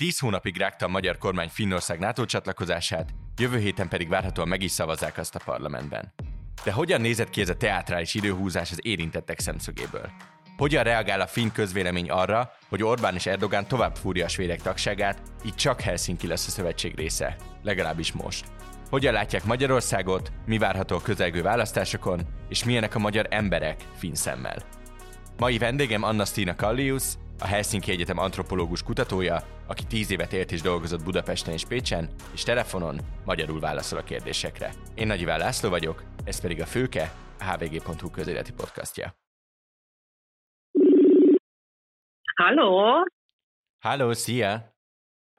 Tíz 0.00 0.18
hónapig 0.18 0.56
rágta 0.56 0.86
a 0.86 0.88
magyar 0.88 1.18
kormány 1.18 1.48
Finnország 1.48 1.98
NATO 1.98 2.24
csatlakozását, 2.24 3.10
jövő 3.36 3.58
héten 3.58 3.88
pedig 3.88 4.08
várhatóan 4.08 4.48
meg 4.48 4.62
is 4.62 4.70
szavazzák 4.70 5.18
azt 5.18 5.34
a 5.34 5.40
parlamentben. 5.44 6.12
De 6.64 6.72
hogyan 6.72 7.00
nézett 7.00 7.30
ki 7.30 7.40
ez 7.40 7.48
a 7.48 7.56
teátrális 7.56 8.14
időhúzás 8.14 8.70
az 8.70 8.78
érintettek 8.82 9.38
szemszögéből? 9.38 10.10
Hogyan 10.56 10.82
reagál 10.82 11.20
a 11.20 11.26
finn 11.26 11.48
közvélemény 11.52 12.10
arra, 12.10 12.52
hogy 12.68 12.82
Orbán 12.82 13.14
és 13.14 13.26
Erdogán 13.26 13.68
tovább 13.68 13.96
fúrja 13.96 14.24
a 14.24 14.28
svédek 14.28 14.62
tagságát, 14.62 15.22
így 15.44 15.54
csak 15.54 15.80
Helsinki 15.80 16.26
lesz 16.26 16.46
a 16.46 16.50
szövetség 16.50 16.96
része, 16.96 17.36
legalábbis 17.62 18.12
most. 18.12 18.44
Hogyan 18.90 19.12
látják 19.12 19.44
Magyarországot, 19.44 20.32
mi 20.46 20.58
várható 20.58 20.96
a 20.96 21.02
közelgő 21.02 21.42
választásokon, 21.42 22.20
és 22.48 22.64
milyenek 22.64 22.94
a 22.94 22.98
magyar 22.98 23.26
emberek 23.30 23.80
finn 23.96 24.14
szemmel. 24.14 24.62
Mai 25.38 25.58
vendégem 25.58 26.02
Anna 26.02 26.24
Stina 26.24 26.54
Kallius, 26.54 27.04
a 27.40 27.46
Helsinki 27.46 27.90
Egyetem 27.90 28.18
antropológus 28.18 28.82
kutatója, 28.82 29.42
aki 29.66 29.84
tíz 29.84 30.10
évet 30.10 30.32
élt 30.32 30.52
és 30.52 30.60
dolgozott 30.60 31.04
Budapesten 31.04 31.52
és 31.52 31.64
Pécsen, 31.64 32.08
és 32.32 32.42
telefonon 32.42 33.00
magyarul 33.24 33.60
válaszol 33.60 33.98
a 33.98 34.02
kérdésekre. 34.02 34.72
Én 34.94 35.06
Nagy 35.06 35.20
Iván 35.20 35.38
László 35.38 35.68
vagyok, 35.68 36.02
ez 36.24 36.40
pedig 36.40 36.60
a 36.60 36.66
Főke, 36.66 37.12
a 37.38 37.44
hvg.hu 37.44 38.10
közéleti 38.10 38.52
podcastja. 38.52 39.14
Halló! 42.34 43.04
Halló, 43.78 44.12
szia! 44.12 44.78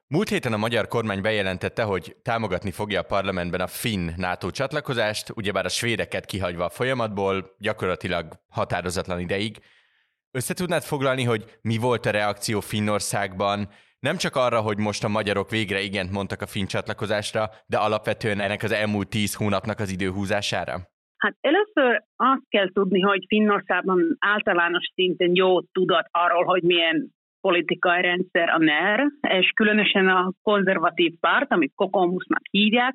Múlt 0.06 0.28
héten 0.28 0.52
a 0.52 0.56
magyar 0.56 0.88
kormány 0.88 1.20
bejelentette, 1.20 1.82
hogy 1.82 2.16
támogatni 2.22 2.70
fogja 2.70 3.00
a 3.00 3.04
parlamentben 3.04 3.60
a 3.60 3.66
finn 3.66 4.10
NATO 4.16 4.50
csatlakozást, 4.50 5.30
ugyebár 5.34 5.64
a 5.64 5.68
svédeket 5.68 6.24
kihagyva 6.24 6.64
a 6.64 6.70
folyamatból, 6.70 7.54
gyakorlatilag 7.58 8.32
határozatlan 8.48 9.20
ideig. 9.20 9.58
Összetudnád 10.34 10.82
foglalni, 10.82 11.24
hogy 11.24 11.44
mi 11.62 11.76
volt 11.76 12.06
a 12.06 12.10
reakció 12.10 12.60
Finnországban, 12.60 13.68
nem 14.00 14.16
csak 14.16 14.36
arra, 14.36 14.60
hogy 14.60 14.78
most 14.78 15.04
a 15.04 15.08
magyarok 15.08 15.50
végre 15.50 15.80
igent 15.80 16.10
mondtak 16.10 16.40
a 16.42 16.46
finn 16.46 16.66
csatlakozásra, 16.66 17.50
de 17.66 17.76
alapvetően 17.76 18.40
ennek 18.40 18.62
az 18.62 18.72
elmúlt 18.72 19.08
tíz 19.08 19.34
hónapnak 19.34 19.78
az 19.78 19.90
időhúzására? 19.90 20.74
Hát 21.16 21.36
először 21.40 22.02
azt 22.16 22.48
kell 22.48 22.72
tudni, 22.72 23.00
hogy 23.00 23.24
Finnországban 23.28 24.16
általános 24.18 24.84
szinten 24.94 25.30
jó 25.34 25.60
tudat 25.60 26.06
arról, 26.10 26.44
hogy 26.44 26.62
milyen 26.62 27.12
politikai 27.40 28.02
rendszer 28.02 28.48
a 28.48 28.58
NER, 28.58 29.06
és 29.20 29.50
különösen 29.54 30.08
a 30.08 30.32
konzervatív 30.42 31.12
párt, 31.20 31.52
amit 31.52 31.72
Kokomusnak 31.74 32.42
hívják, 32.50 32.94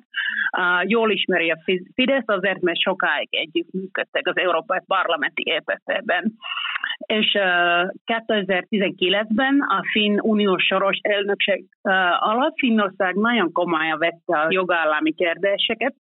jól 0.82 1.10
ismeri 1.10 1.50
a 1.50 1.62
Fidesz 1.94 2.26
azért, 2.26 2.60
mert 2.60 2.80
sokáig 2.80 3.28
együttműködtek 3.30 4.28
az 4.28 4.36
Európai 4.36 4.80
Parlamenti 4.86 5.42
épületben. 5.46 6.32
És 7.06 7.36
2019-ben 8.06 9.60
a 9.60 9.82
Finn 9.92 10.18
uniós 10.20 10.64
soros 10.64 10.98
elnökség 11.02 11.64
alatt 12.18 12.58
Finnország 12.58 13.14
nagyon 13.14 13.52
komolyan 13.52 13.98
vette 13.98 14.38
a 14.38 14.46
jogállami 14.48 15.12
kérdéseket, 15.12 15.94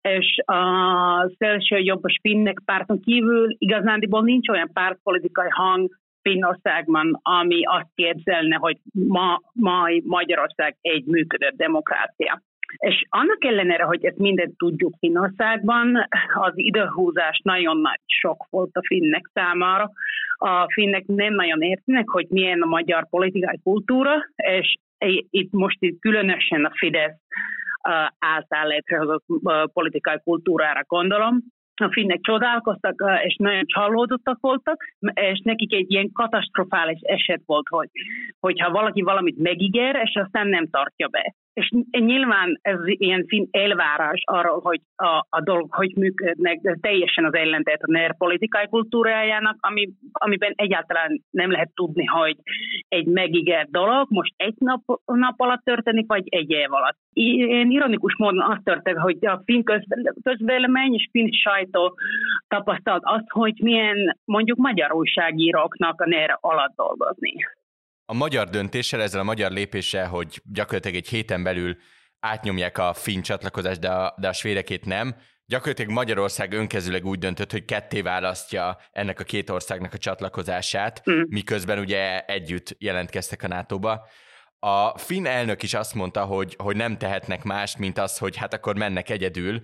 és 0.00 0.36
a 0.44 1.30
szélső 1.38 1.76
jobbos 1.76 2.18
finnek 2.22 2.62
párton 2.64 3.00
kívül 3.00 3.54
igazándiból 3.58 4.22
nincs 4.22 4.48
olyan 4.48 4.70
pártpolitikai 4.72 5.48
hang, 5.50 5.88
Finnországban, 6.22 7.20
ami 7.22 7.64
azt 7.64 7.90
képzelne, 7.94 8.56
hogy 8.56 8.76
ma, 8.92 9.40
mai 9.52 10.02
Magyarország 10.04 10.76
egy 10.80 11.04
működő 11.04 11.52
demokrácia. 11.56 12.42
És 12.76 13.04
annak 13.08 13.44
ellenére, 13.44 13.84
hogy 13.84 14.04
ezt 14.04 14.18
mindent 14.18 14.56
tudjuk 14.56 14.94
Finnországban, 14.98 16.08
az 16.34 16.52
időhúzás 16.54 17.40
nagyon 17.44 17.76
nagy 17.76 18.00
sok 18.06 18.46
volt 18.50 18.76
a 18.76 18.86
finnek 18.86 19.30
számára. 19.32 19.90
A 20.38 20.72
finnek 20.72 21.04
nem 21.06 21.34
nagyon 21.34 21.60
értenek, 21.60 22.08
hogy 22.08 22.26
milyen 22.28 22.62
a 22.62 22.66
magyar 22.66 23.08
politikai 23.08 23.60
kultúra, 23.62 24.12
és 24.36 24.74
itt 25.30 25.52
most 25.52 25.76
itt 25.80 26.00
különösen 26.00 26.64
a 26.64 26.72
Fidesz 26.74 27.20
által 28.18 28.66
létrehozott 28.66 29.24
politikai 29.72 30.20
kultúrára 30.24 30.82
gondolom, 30.86 31.42
a 31.80 31.92
finnek 31.92 32.20
csodálkoztak, 32.20 32.94
és 33.22 33.36
nagyon 33.38 33.66
csalódottak 33.66 34.38
voltak, 34.40 34.84
és 35.14 35.40
nekik 35.44 35.74
egy 35.74 35.92
ilyen 35.92 36.12
katasztrofális 36.12 36.98
eset 37.02 37.42
volt, 37.46 37.68
hogy, 37.68 37.88
hogyha 38.40 38.70
valaki 38.70 39.02
valamit 39.02 39.38
megígér, 39.38 40.00
és 40.04 40.20
aztán 40.24 40.48
nem 40.48 40.66
tartja 40.68 41.08
be. 41.08 41.34
És 41.56 41.70
nyilván 41.90 42.58
ez 42.62 42.78
ilyen 42.82 43.24
fin 43.26 43.48
elvárás 43.50 44.22
arról, 44.24 44.60
hogy 44.60 44.80
a, 44.96 45.26
a 45.28 45.40
dolog 45.42 45.74
hogy 45.74 45.92
működnek, 45.94 46.60
de 46.60 46.76
teljesen 46.80 47.24
az 47.24 47.34
ellentét 47.34 47.82
a 47.82 47.90
NER 47.90 48.16
politikai 48.16 48.68
kultúrájának, 48.68 49.56
ami, 49.60 49.88
amiben 50.12 50.52
egyáltalán 50.54 51.22
nem 51.30 51.50
lehet 51.50 51.70
tudni, 51.74 52.04
hogy 52.04 52.36
egy 52.88 53.06
megígért 53.06 53.70
dolog 53.70 54.06
most 54.10 54.32
egy 54.36 54.54
nap, 54.58 54.80
nap 55.04 55.40
alatt 55.40 55.64
történik, 55.64 56.06
vagy 56.06 56.24
egy 56.28 56.50
év 56.50 56.72
alatt. 56.72 56.96
Én 57.12 57.70
ironikus 57.70 58.16
módon 58.16 58.50
azt 58.50 58.64
történt, 58.64 58.98
hogy 58.98 59.26
a 59.26 59.42
finn 59.44 59.62
közvélemény 60.22 60.94
és 60.94 61.08
finn 61.10 61.30
sajtó 61.30 61.98
tapasztalt 62.48 63.02
azt, 63.04 63.28
hogy 63.28 63.54
milyen 63.62 64.18
mondjuk 64.24 64.58
magyar 64.58 64.92
újságíróknak 64.92 66.00
a 66.00 66.08
NER 66.08 66.38
alatt 66.40 66.76
dolgozni 66.76 67.34
a 68.06 68.14
magyar 68.14 68.48
döntéssel, 68.48 69.02
ezzel 69.02 69.20
a 69.20 69.24
magyar 69.24 69.50
lépéssel, 69.50 70.08
hogy 70.08 70.42
gyakorlatilag 70.44 70.96
egy 70.96 71.08
héten 71.08 71.42
belül 71.42 71.76
átnyomják 72.20 72.78
a 72.78 72.92
finn 72.92 73.20
csatlakozást, 73.20 73.80
de 73.80 73.90
a, 73.90 74.14
de 74.18 74.28
a 74.28 74.32
svédekét 74.32 74.84
nem, 74.84 75.16
gyakorlatilag 75.46 75.90
Magyarország 75.90 76.52
önkezőleg 76.52 77.04
úgy 77.04 77.18
döntött, 77.18 77.50
hogy 77.50 77.64
ketté 77.64 78.00
választja 78.00 78.78
ennek 78.92 79.20
a 79.20 79.24
két 79.24 79.50
országnak 79.50 79.92
a 79.92 79.98
csatlakozását, 79.98 81.10
mm. 81.10 81.22
miközben 81.28 81.78
ugye 81.78 82.20
együtt 82.20 82.76
jelentkeztek 82.78 83.42
a 83.42 83.48
NATO-ba. 83.48 84.06
A 84.58 84.98
finn 84.98 85.26
elnök 85.26 85.62
is 85.62 85.74
azt 85.74 85.94
mondta, 85.94 86.24
hogy, 86.24 86.54
hogy 86.58 86.76
nem 86.76 86.98
tehetnek 86.98 87.42
mást, 87.42 87.78
mint 87.78 87.98
az, 87.98 88.18
hogy 88.18 88.36
hát 88.36 88.54
akkor 88.54 88.76
mennek 88.76 89.10
egyedül. 89.10 89.60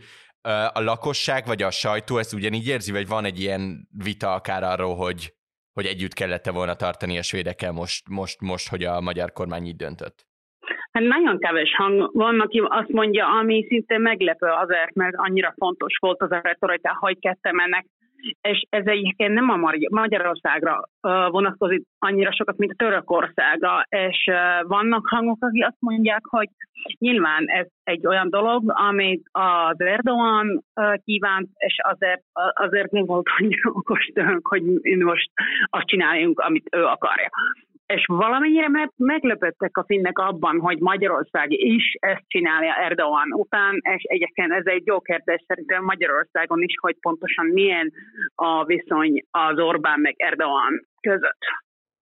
A 0.72 0.80
lakosság 0.80 1.46
vagy 1.46 1.62
a 1.62 1.70
sajtó 1.70 2.18
ezt 2.18 2.32
ugyanígy 2.32 2.66
érzi, 2.66 2.92
vagy 2.92 3.06
van 3.06 3.24
egy 3.24 3.40
ilyen 3.40 3.88
vita 3.90 4.34
akár 4.34 4.62
arról, 4.62 4.96
hogy, 4.96 5.34
hogy 5.72 5.86
együtt 5.86 6.12
kellett 6.12 6.50
volna 6.50 6.74
tartani 6.74 7.18
a 7.18 7.22
svédekkel 7.22 7.72
most, 7.72 8.08
most, 8.08 8.40
most, 8.40 8.68
hogy 8.68 8.84
a 8.84 9.00
magyar 9.00 9.32
kormány 9.32 9.64
így 9.66 9.76
döntött? 9.76 10.26
Hát 10.92 11.02
nagyon 11.02 11.38
kevés 11.38 11.74
hang 11.76 12.10
van, 12.12 12.40
aki 12.40 12.62
azt 12.64 12.88
mondja, 12.88 13.26
ami 13.26 13.66
szinte 13.68 13.98
meglepő 13.98 14.46
azért, 14.46 14.94
mert 14.94 15.14
annyira 15.16 15.54
fontos 15.56 15.96
volt 16.00 16.22
az 16.22 16.30
a 16.30 16.40
retorika, 16.42 16.96
hogy 17.00 17.18
kettem 17.18 17.58
ennek 17.58 17.86
és 18.40 18.62
ez 18.68 18.86
egyébként 18.86 19.34
nem 19.34 19.50
a 19.50 19.74
Magyarországra 19.90 20.88
vonatkozik 21.30 21.82
annyira 21.98 22.32
sokat, 22.32 22.56
mint 22.56 22.72
a 22.72 22.84
Törökországra, 22.84 23.86
és 23.88 24.30
vannak 24.62 25.08
hangok, 25.08 25.36
akik 25.40 25.66
azt 25.66 25.80
mondják, 25.80 26.20
hogy 26.24 26.48
nyilván 26.98 27.44
ez 27.46 27.66
egy 27.82 28.06
olyan 28.06 28.30
dolog, 28.30 28.72
amit 28.74 29.22
az 29.30 29.80
Erdogan 29.80 30.64
kívánt, 31.04 31.48
és 31.56 31.76
azért, 31.82 32.22
azért 32.52 32.90
nem 32.90 33.04
volt 33.04 33.26
annyira 33.38 33.70
okos 33.70 34.10
hogy 34.42 34.62
most 34.98 35.30
azt 35.64 35.86
csináljunk, 35.86 36.38
amit 36.38 36.68
ő 36.76 36.84
akarja 36.84 37.28
és 37.94 38.04
valamennyire 38.06 38.68
me- 38.68 38.92
meglepettek 38.96 39.76
a 39.76 39.84
finnek 39.84 40.18
abban, 40.18 40.60
hogy 40.60 40.78
Magyarország 40.78 41.50
is 41.50 41.96
ezt 42.00 42.24
csinálja 42.26 42.74
Erdogan 42.74 43.32
után, 43.32 43.80
és 43.96 44.02
egyébként 44.02 44.52
ez 44.52 44.66
egy 44.66 44.86
jó 44.86 45.00
kérdés 45.00 45.44
szerintem 45.46 45.84
Magyarországon 45.84 46.62
is, 46.62 46.74
hogy 46.80 46.96
pontosan 47.00 47.46
milyen 47.46 47.92
a 48.34 48.64
viszony 48.64 49.24
az 49.30 49.58
Orbán 49.58 50.00
meg 50.00 50.14
Erdogan 50.16 50.86
között. 51.00 51.42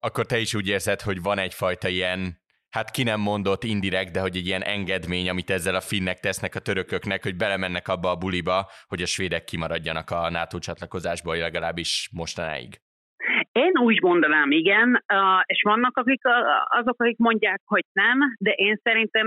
Akkor 0.01 0.27
te 0.27 0.39
is 0.39 0.55
úgy 0.55 0.69
érzed, 0.69 1.01
hogy 1.01 1.23
van 1.23 1.39
egyfajta 1.39 1.89
ilyen 1.89 2.39
hát 2.71 2.91
ki 2.91 3.03
nem 3.03 3.21
mondott 3.21 3.65
indirekt, 3.65 4.13
de 4.13 4.21
hogy 4.21 4.37
egy 4.37 4.47
ilyen 4.47 4.63
engedmény, 4.63 5.29
amit 5.29 5.51
ezzel 5.51 5.75
a 5.75 5.81
finnek 5.81 6.21
tesznek 6.21 6.55
a 6.55 6.61
törököknek, 6.61 7.23
hogy 7.23 7.37
belemennek 7.37 7.89
abba 7.89 8.11
a 8.11 8.17
buliba, 8.17 8.71
hogy 8.87 9.03
a 9.03 9.07
svédek 9.07 9.45
kimaradjanak 9.45 10.11
a 10.11 10.31
NATO 10.31 10.59
csatlakozásból 10.59 11.37
legalábbis 11.37 12.11
mostanáig. 12.13 12.81
Én 13.53 13.79
úgy 13.79 14.03
mondanám, 14.03 14.51
igen, 14.51 15.05
és 15.45 15.63
vannak 15.63 15.97
akik, 15.97 16.21
azok, 16.69 17.03
akik 17.03 17.19
mondják, 17.19 17.61
hogy 17.65 17.85
nem, 17.93 18.19
de 18.39 18.51
én 18.51 18.81
szerintem 18.83 19.27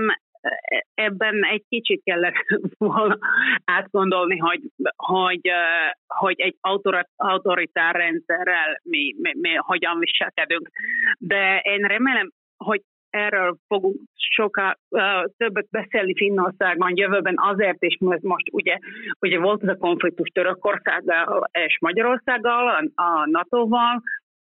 ebben 0.94 1.44
egy 1.44 1.64
kicsit 1.68 2.02
kellett 2.04 2.34
volna 2.78 3.18
átgondolni, 3.64 4.38
hogy, 4.38 4.60
hogy, 4.96 5.50
hogy 6.06 6.40
egy 6.40 6.56
autoritár 7.16 7.94
rendszerrel 7.94 8.80
mi, 8.82 9.14
mi, 9.18 9.32
mi 9.40 9.54
hogyan 9.54 9.98
viselkedünk. 9.98 10.68
De 11.18 11.58
én 11.58 11.80
remélem, 11.80 12.30
hogy 12.56 12.82
erről 13.14 13.56
fogunk 13.66 14.00
sokkal 14.14 14.78
uh, 14.88 15.00
többet 15.36 15.66
beszélni 15.70 16.14
Finnországban 16.16 16.96
jövőben 16.96 17.34
azért 17.36 17.82
is, 17.82 17.96
mert 18.00 18.22
most 18.22 18.46
ugye, 18.52 18.78
ugye 19.20 19.38
volt 19.38 19.62
ez 19.62 19.68
a 19.68 19.76
konfliktus 19.76 20.28
Törökországgal 20.28 21.50
és 21.52 21.78
Magyarországgal, 21.80 22.90
a 22.94 23.28
NATO-val, 23.30 24.02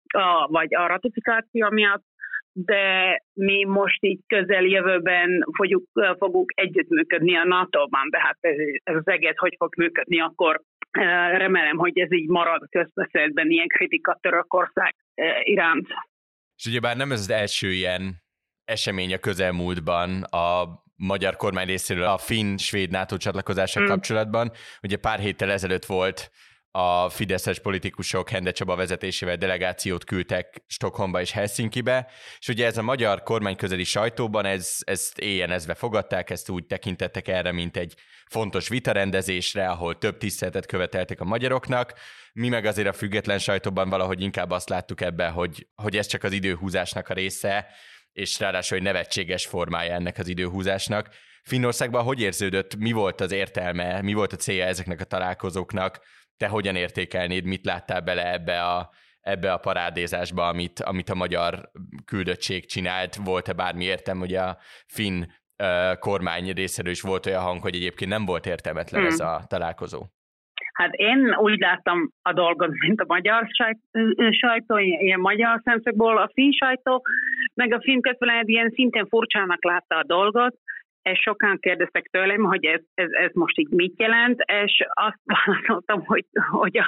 a, 0.08 0.46
vagy 0.46 0.74
a 0.74 0.86
ratifikáció 0.86 1.70
miatt, 1.70 2.04
de 2.52 3.16
mi 3.32 3.64
most 3.64 4.04
így 4.04 4.20
közeljövőben 4.26 5.44
fogjuk, 5.56 5.84
fogunk 6.18 6.52
együttműködni 6.54 7.36
a 7.36 7.44
NATO-ban, 7.44 8.08
de 8.10 8.20
hát 8.20 8.36
ez, 8.40 8.56
ez 8.82 8.96
az 8.96 9.06
egész 9.06 9.36
hogy 9.36 9.54
fog 9.58 9.76
működni, 9.76 10.20
akkor 10.20 10.60
remélem, 11.36 11.76
hogy 11.76 11.98
ez 11.98 12.12
így 12.12 12.28
marad 12.28 12.68
közbeszédben, 12.70 13.50
ilyen 13.50 13.68
kritika 13.68 14.18
Törökország 14.20 14.94
iránt. 15.42 15.86
És 16.56 16.66
ugyebár 16.66 16.96
nem 16.96 17.12
ez 17.12 17.20
az 17.20 17.30
első 17.30 17.70
ilyen 17.72 18.26
esemény 18.68 19.14
a 19.14 19.18
közelmúltban 19.18 20.22
a 20.22 20.82
magyar 20.96 21.36
kormány 21.36 21.66
részéről 21.66 22.04
a 22.04 22.18
finn-svéd 22.18 22.90
NATO 22.90 23.16
csatlakozással 23.16 23.82
mm. 23.82 23.86
kapcsolatban. 23.86 24.52
Ugye 24.82 24.96
pár 24.96 25.18
héttel 25.18 25.50
ezelőtt 25.50 25.84
volt 25.84 26.30
a 26.70 27.08
fideszes 27.08 27.58
politikusok 27.58 28.28
Hende 28.28 28.50
Csaba 28.50 28.76
vezetésével 28.76 29.36
delegációt 29.36 30.04
küldtek 30.04 30.62
Stockholmba 30.66 31.20
és 31.20 31.30
Helsinkibe, 31.30 32.06
és 32.38 32.48
ugye 32.48 32.66
ez 32.66 32.76
a 32.76 32.82
magyar 32.82 33.22
kormány 33.22 33.56
közeli 33.56 33.84
sajtóban 33.84 34.44
ez, 34.44 34.76
ezt 34.80 35.18
éjjenezve 35.18 35.74
fogadták, 35.74 36.30
ezt 36.30 36.48
úgy 36.48 36.66
tekintettek 36.66 37.28
erre, 37.28 37.52
mint 37.52 37.76
egy 37.76 37.94
fontos 38.26 38.68
vitarendezésre, 38.68 39.68
ahol 39.68 39.98
több 39.98 40.18
tiszteletet 40.18 40.66
követeltek 40.66 41.20
a 41.20 41.24
magyaroknak. 41.24 41.92
Mi 42.32 42.48
meg 42.48 42.64
azért 42.64 42.88
a 42.88 42.92
független 42.92 43.38
sajtóban 43.38 43.88
valahogy 43.88 44.20
inkább 44.20 44.50
azt 44.50 44.68
láttuk 44.68 45.00
ebbe, 45.00 45.28
hogy, 45.28 45.66
hogy 45.74 45.96
ez 45.96 46.06
csak 46.06 46.22
az 46.22 46.32
időhúzásnak 46.32 47.08
a 47.08 47.14
része, 47.14 47.66
és 48.12 48.38
ráadásul 48.40 48.76
egy 48.76 48.82
nevetséges 48.82 49.46
formája 49.46 49.94
ennek 49.94 50.18
az 50.18 50.28
időhúzásnak. 50.28 51.08
Finnországban 51.42 52.02
hogy 52.02 52.20
érződött, 52.20 52.76
mi 52.76 52.92
volt 52.92 53.20
az 53.20 53.32
értelme, 53.32 54.02
mi 54.02 54.12
volt 54.12 54.32
a 54.32 54.36
célja 54.36 54.64
ezeknek 54.64 55.00
a 55.00 55.04
találkozóknak, 55.04 56.00
te 56.36 56.48
hogyan 56.48 56.76
értékelnéd, 56.76 57.44
mit 57.44 57.64
láttál 57.64 58.00
bele 58.00 58.32
ebbe 58.32 58.64
a, 58.64 58.90
ebbe 59.20 59.52
a 59.52 59.58
parádézásba, 59.58 60.48
amit, 60.48 60.80
amit 60.80 61.08
a 61.08 61.14
magyar 61.14 61.70
küldöttség 62.04 62.66
csinált? 62.66 63.14
Volt-e 63.14 63.52
bármi 63.52 63.84
értem, 63.84 64.18
hogy 64.18 64.34
a 64.34 64.58
finn 64.86 65.24
kormány 65.98 66.52
részéről 66.52 66.92
is 66.92 67.00
volt 67.00 67.26
olyan 67.26 67.42
hang, 67.42 67.62
hogy 67.62 67.74
egyébként 67.74 68.10
nem 68.10 68.24
volt 68.24 68.46
értelmetlen 68.46 69.00
hmm. 69.00 69.10
ez 69.10 69.20
a 69.20 69.44
találkozó? 69.46 70.06
Hát 70.72 70.94
én 70.94 71.34
úgy 71.34 71.58
láttam 71.58 72.12
a 72.22 72.32
dolgot, 72.32 72.70
mint 72.70 73.00
a 73.00 73.04
magyar 73.06 73.46
sajtó, 74.30 74.76
ilyen 74.76 75.20
magyar 75.20 75.60
szemszögből 75.64 76.18
a 76.18 76.30
finn 76.32 76.50
sajtó, 76.50 77.04
meg 77.58 77.72
a 77.72 77.80
finn 77.82 78.00
közvélemény 78.00 78.44
ilyen 78.46 78.70
szintén 78.74 79.06
furcsának 79.06 79.64
látta 79.64 79.96
a 79.96 80.04
dolgot, 80.06 80.54
és 81.02 81.18
sokan 81.18 81.58
kérdeztek 81.58 82.04
tőlem, 82.10 82.44
hogy 82.44 82.64
ez, 82.64 82.80
ez, 82.94 83.10
ez 83.10 83.30
most 83.32 83.58
így 83.58 83.68
mit 83.70 84.00
jelent, 84.00 84.40
és 84.64 84.86
azt 84.92 85.20
válaszoltam, 85.34 86.04
hogy, 86.04 86.24
hogy 86.50 86.78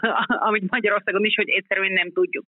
amit 0.48 0.70
Magyarországon 0.70 1.24
is, 1.24 1.34
hogy 1.34 1.48
egyszerűen 1.48 1.92
nem 1.92 2.12
tudjuk. 2.12 2.44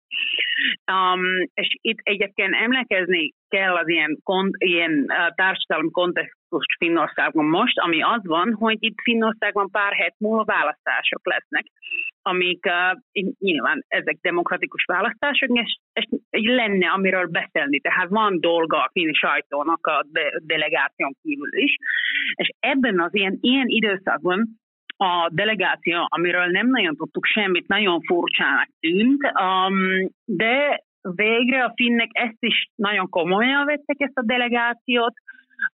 Um, 0.92 1.22
és 1.54 1.76
itt 1.80 1.98
egyébként 2.02 2.54
emlékezni 2.54 3.32
kell 3.48 3.76
az 3.76 3.88
ilyen, 3.88 4.18
kont, 4.22 4.54
ilyen 4.58 4.92
uh, 4.92 5.34
társadalmi 5.34 5.90
kontextus 5.90 6.66
Finnországban 6.78 7.44
most, 7.44 7.78
ami 7.78 8.02
az 8.02 8.20
van, 8.22 8.52
hogy 8.52 8.76
itt 8.78 9.00
Finnországban 9.02 9.70
pár 9.70 9.92
hét 9.92 10.14
múlva 10.18 10.44
választások 10.44 11.26
lesznek 11.26 11.64
amik 12.22 12.66
uh, 12.66 13.24
nyilván 13.38 13.84
ezek 13.88 14.18
demokratikus 14.20 14.84
választások, 14.84 15.48
és, 15.58 15.78
és 15.92 16.06
lenne 16.30 16.88
amiről 16.88 17.26
beszélni. 17.26 17.80
Tehát 17.80 18.08
van 18.08 18.40
dolga 18.40 18.76
a 18.76 18.90
finn 18.92 19.12
sajtónak 19.12 19.86
a 19.86 20.04
de, 20.08 20.32
delegáción 20.42 21.16
kívül 21.22 21.58
is, 21.58 21.76
és 22.34 22.48
ebben 22.60 23.00
az 23.00 23.14
ilyen, 23.14 23.38
ilyen 23.40 23.66
időszakban 23.68 24.60
a 24.96 25.28
delegáció, 25.32 26.06
amiről 26.08 26.46
nem 26.46 26.68
nagyon 26.68 26.96
tudtuk 26.96 27.24
semmit, 27.24 27.68
nagyon 27.68 28.00
furcsának 28.00 28.68
tűnt, 28.80 29.20
um, 29.40 30.10
de 30.24 30.82
végre 31.00 31.64
a 31.64 31.72
finnek 31.76 32.08
ezt 32.12 32.40
is 32.40 32.68
nagyon 32.74 33.08
komolyan 33.08 33.64
vettek 33.64 33.96
ezt 33.98 34.18
a 34.18 34.24
delegációt, 34.24 35.14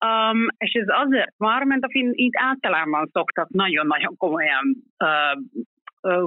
Um, 0.07 0.47
és 0.59 0.73
ez 0.73 0.87
azért 0.89 1.35
van, 1.37 1.67
mert 1.67 1.83
a 1.83 1.91
finn 1.91 2.11
itt 2.13 2.33
általában 2.37 3.11
szoktak 3.13 3.49
nagyon-nagyon 3.49 4.17
komolyan 4.17 4.77
uh, 4.99 5.63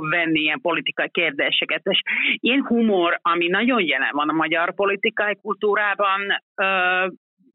venni 0.10 0.40
ilyen 0.40 0.62
politikai 0.62 1.10
kérdéseket. 1.12 1.82
És 1.84 2.02
ilyen 2.40 2.66
humor, 2.66 3.20
ami 3.22 3.48
nagyon 3.48 3.86
jelen 3.86 4.12
van 4.12 4.30
a 4.30 4.34
magyar 4.34 4.74
politikai 4.74 5.36
kultúrában, 5.42 6.22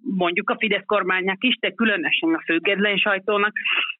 mondjuk 0.00 0.50
a 0.50 0.56
Fidesz 0.58 0.84
kormánynak 0.86 1.44
is, 1.44 1.58
de 1.60 1.70
különösen 1.70 2.34
a 2.34 2.42
független 2.44 2.96
sajtónak, 2.96 3.52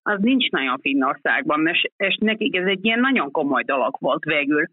az 0.03 0.19
nincs 0.21 0.49
nagyon 0.49 0.79
Finnországban, 0.81 1.67
és, 1.67 1.91
és 1.97 2.17
nekik 2.21 2.57
ez 2.57 2.67
egy 2.67 2.85
ilyen 2.85 3.01
nagyon 3.01 3.31
komoly 3.31 3.63
dolog 3.63 3.97
volt 3.99 4.25
végül 4.25 4.65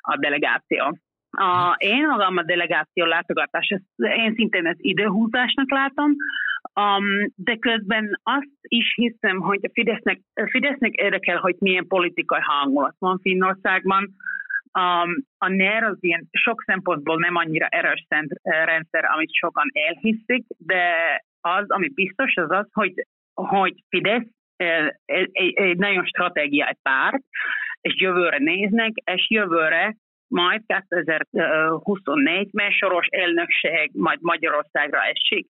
a 0.00 0.16
delegáció. 0.16 0.98
A, 1.30 1.74
én 1.78 2.06
magam 2.06 2.36
a 2.36 2.42
delegáció 2.42 3.04
látogatás, 3.04 3.68
én 3.96 4.34
szintén 4.34 4.66
ezt 4.66 4.80
időhúzásnak 4.80 5.70
látom, 5.70 6.12
Um, 6.80 7.32
de 7.36 7.56
közben 7.56 8.20
azt 8.22 8.56
is 8.60 8.94
hiszem, 8.94 9.40
hogy 9.40 9.60
a 9.62 9.70
Fidesznek, 9.72 10.20
a 10.34 10.48
Fidesznek 10.50 10.92
érdekel, 10.92 11.38
hogy 11.38 11.56
milyen 11.58 11.86
politikai 11.86 12.40
hangulat 12.40 12.96
van 12.98 13.18
Finnországban. 13.18 14.14
Um, 14.78 15.24
a 15.38 15.48
NER 15.48 15.82
az 15.82 15.96
ilyen 16.00 16.28
sok 16.30 16.62
szempontból 16.66 17.16
nem 17.16 17.36
annyira 17.36 17.66
erős 17.66 18.06
rendszer, 18.42 19.04
amit 19.04 19.34
sokan 19.34 19.70
elhiszik, 19.72 20.46
de 20.58 20.84
az, 21.40 21.70
ami 21.70 21.88
biztos, 21.88 22.34
az 22.34 22.50
az, 22.50 22.66
hogy, 22.72 23.06
hogy 23.34 23.74
Fidesz 23.88 24.28
egy, 25.04 25.52
egy 25.54 25.76
nagyon 25.76 26.04
stratégiai 26.04 26.76
párt, 26.82 27.22
és 27.80 28.00
jövőre 28.00 28.38
néznek, 28.38 28.92
és 29.04 29.30
jövőre 29.30 29.96
majd 30.28 30.62
2024-ben 30.66 32.70
soros 32.70 33.06
elnökség 33.06 33.90
majd 33.92 34.18
Magyarországra 34.20 35.02
esik, 35.02 35.46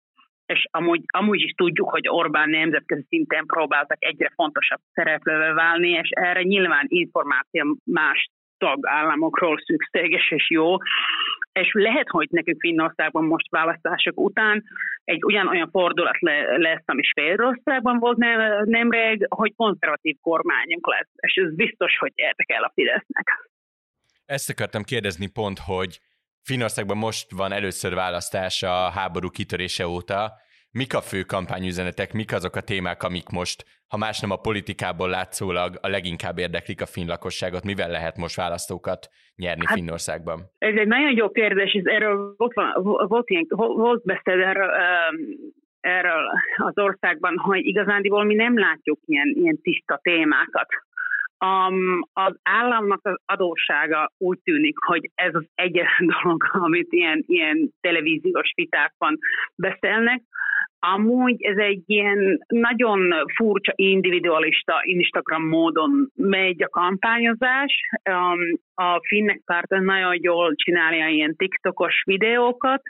és 0.47 0.67
amúgy, 0.71 1.03
amúgy 1.07 1.41
is 1.41 1.53
tudjuk, 1.57 1.91
hogy 1.91 2.09
Orbán 2.09 2.49
nemzetközi 2.49 3.05
szinten 3.09 3.47
próbáltak 3.47 3.97
egyre 4.05 4.33
fontosabb 4.35 4.81
szereplővel 4.93 5.55
válni, 5.55 5.89
és 5.89 6.09
erre 6.09 6.43
nyilván 6.43 6.87
információ 6.89 7.77
más 7.85 8.31
tagállamokról 8.59 9.59
szükséges 9.65 10.31
és 10.31 10.51
jó, 10.51 10.77
és 11.53 11.71
lehet, 11.73 12.09
hogy 12.09 12.29
nekünk 12.31 12.61
Finnországban 12.61 13.25
most 13.25 13.51
választások 13.51 14.21
után 14.21 14.65
egy 15.05 15.25
ugyanolyan 15.25 15.71
fordulat 15.71 16.21
le, 16.21 16.57
lesz, 16.57 16.83
ami 16.85 17.03
Svédországban 17.03 17.99
volt 17.99 18.17
nem, 18.17 18.63
nemrég, 18.65 19.27
hogy 19.29 19.53
konzervatív 19.57 20.17
kormányunk 20.21 20.87
lesz, 20.87 21.11
és 21.17 21.35
ez 21.35 21.55
biztos, 21.55 21.99
hogy 21.99 22.13
érdekel 22.15 22.63
a 22.63 22.71
Fidesznek. 22.75 23.51
Ezt 24.27 24.51
akartam 24.51 24.83
kérdezni 24.83 25.27
pont, 25.27 25.59
hogy 25.59 26.01
Finnországban 26.49 26.97
most 26.97 27.27
van 27.37 27.53
először 27.53 27.95
választás 27.95 28.63
a 28.63 28.91
háború 28.91 29.31
kitörése 29.31 29.87
óta. 29.87 30.33
Mik 30.71 30.95
a 30.95 31.01
fő 31.01 31.23
kampányüzenetek, 31.23 32.13
mik 32.13 32.33
azok 32.33 32.57
a 32.57 32.61
témák, 32.61 33.03
amik 33.03 33.29
most, 33.29 33.65
ha 33.89 33.97
más 33.97 34.21
nem 34.21 34.31
a 34.31 34.37
politikából 34.37 35.09
látszólag, 35.09 35.79
a 35.81 35.89
leginkább 35.89 36.39
érdeklik 36.39 36.81
a 36.81 36.87
finn 36.87 37.07
lakosságot? 37.07 37.65
Mivel 37.65 37.91
lehet 37.91 38.17
most 38.17 38.37
választókat 38.37 39.09
nyerni 39.37 39.65
hát, 39.67 39.77
Finnországban? 39.77 40.39
Ez 40.59 40.77
egy 40.77 40.87
nagyon 40.87 41.17
jó 41.17 41.31
kérdés, 41.31 41.75
és 41.75 41.83
erről 41.85 42.35
volt, 42.37 42.55
volt, 43.09 43.31
ilyen, 43.31 43.47
volt 43.57 44.05
beszéd 44.05 44.41
erről, 44.41 44.71
erről 45.81 46.25
az 46.57 46.79
országban, 46.79 47.39
hogy 47.39 47.67
igazándiból 47.67 48.25
mi 48.25 48.35
nem 48.35 48.59
látjuk 48.59 48.99
ilyen, 49.07 49.33
ilyen 49.37 49.61
tiszta 49.63 49.99
témákat 50.03 50.69
Um, 51.45 52.01
az 52.13 52.35
államnak 52.43 53.01
az 53.03 53.17
adóssága 53.25 54.13
úgy 54.19 54.39
tűnik, 54.45 54.77
hogy 54.87 55.11
ez 55.15 55.35
az 55.35 55.47
egyetlen 55.55 56.09
dolog, 56.23 56.51
amit 56.53 56.87
ilyen, 56.91 57.25
ilyen 57.27 57.71
televíziós 57.81 58.53
vitákban 58.55 59.19
beszélnek. 59.55 60.23
Amúgy 60.79 61.43
ez 61.43 61.57
egy 61.57 61.83
ilyen 61.87 62.39
nagyon 62.47 63.13
furcsa, 63.35 63.73
individualista 63.75 64.75
Instagram 64.83 65.49
módon 65.49 66.11
megy 66.15 66.63
a 66.63 66.69
kampányozás. 66.69 67.75
A 68.75 69.01
finnek 69.09 69.41
párt 69.45 69.71
nagyon 69.71 70.19
jól 70.21 70.55
csinálja 70.55 71.09
ilyen 71.09 71.37
TikTokos 71.37 72.03
videókat, 72.05 72.83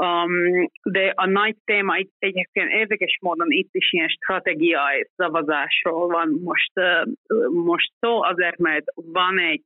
Um, 0.00 0.70
de 0.82 1.12
a 1.14 1.26
nagy 1.26 1.56
téma 1.64 1.96
itt 1.96 2.14
egyébként 2.18 2.70
érdekes 2.70 3.18
módon 3.20 3.50
itt 3.50 3.68
is 3.72 3.92
ilyen 3.92 4.08
stratégiai 4.08 5.08
szavazásról 5.16 6.08
van 6.08 6.40
most, 6.44 6.72
uh, 6.74 7.54
most 7.64 7.92
szó, 8.00 8.22
azért 8.22 8.58
mert 8.58 8.84
van 8.94 9.38
egy 9.38 9.62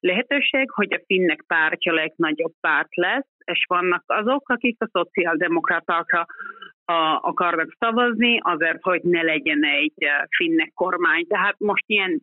lehetőség, 0.00 0.70
hogy 0.70 0.92
a 0.92 1.02
finnek 1.06 1.44
pártja 1.46 1.92
legnagyobb 1.92 2.52
párt 2.60 2.96
lesz, 2.96 3.28
és 3.44 3.64
vannak 3.68 4.02
azok, 4.06 4.48
akik 4.48 4.76
a 4.78 4.88
szociáldemokratákra 4.92 6.20
uh, 6.20 7.26
akarnak 7.26 7.76
szavazni, 7.78 8.38
azért, 8.42 8.82
hogy 8.82 9.00
ne 9.02 9.22
legyen 9.22 9.64
egy 9.64 9.94
uh, 9.96 10.26
finnek 10.36 10.70
kormány. 10.74 11.26
Tehát 11.26 11.58
most 11.58 11.84
ilyen, 11.86 12.22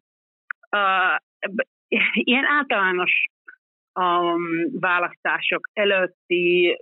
uh, 0.72 1.18
ilyen 2.14 2.46
általános 2.46 3.26
a 3.98 4.36
választások 4.80 5.70
előtti 5.74 6.78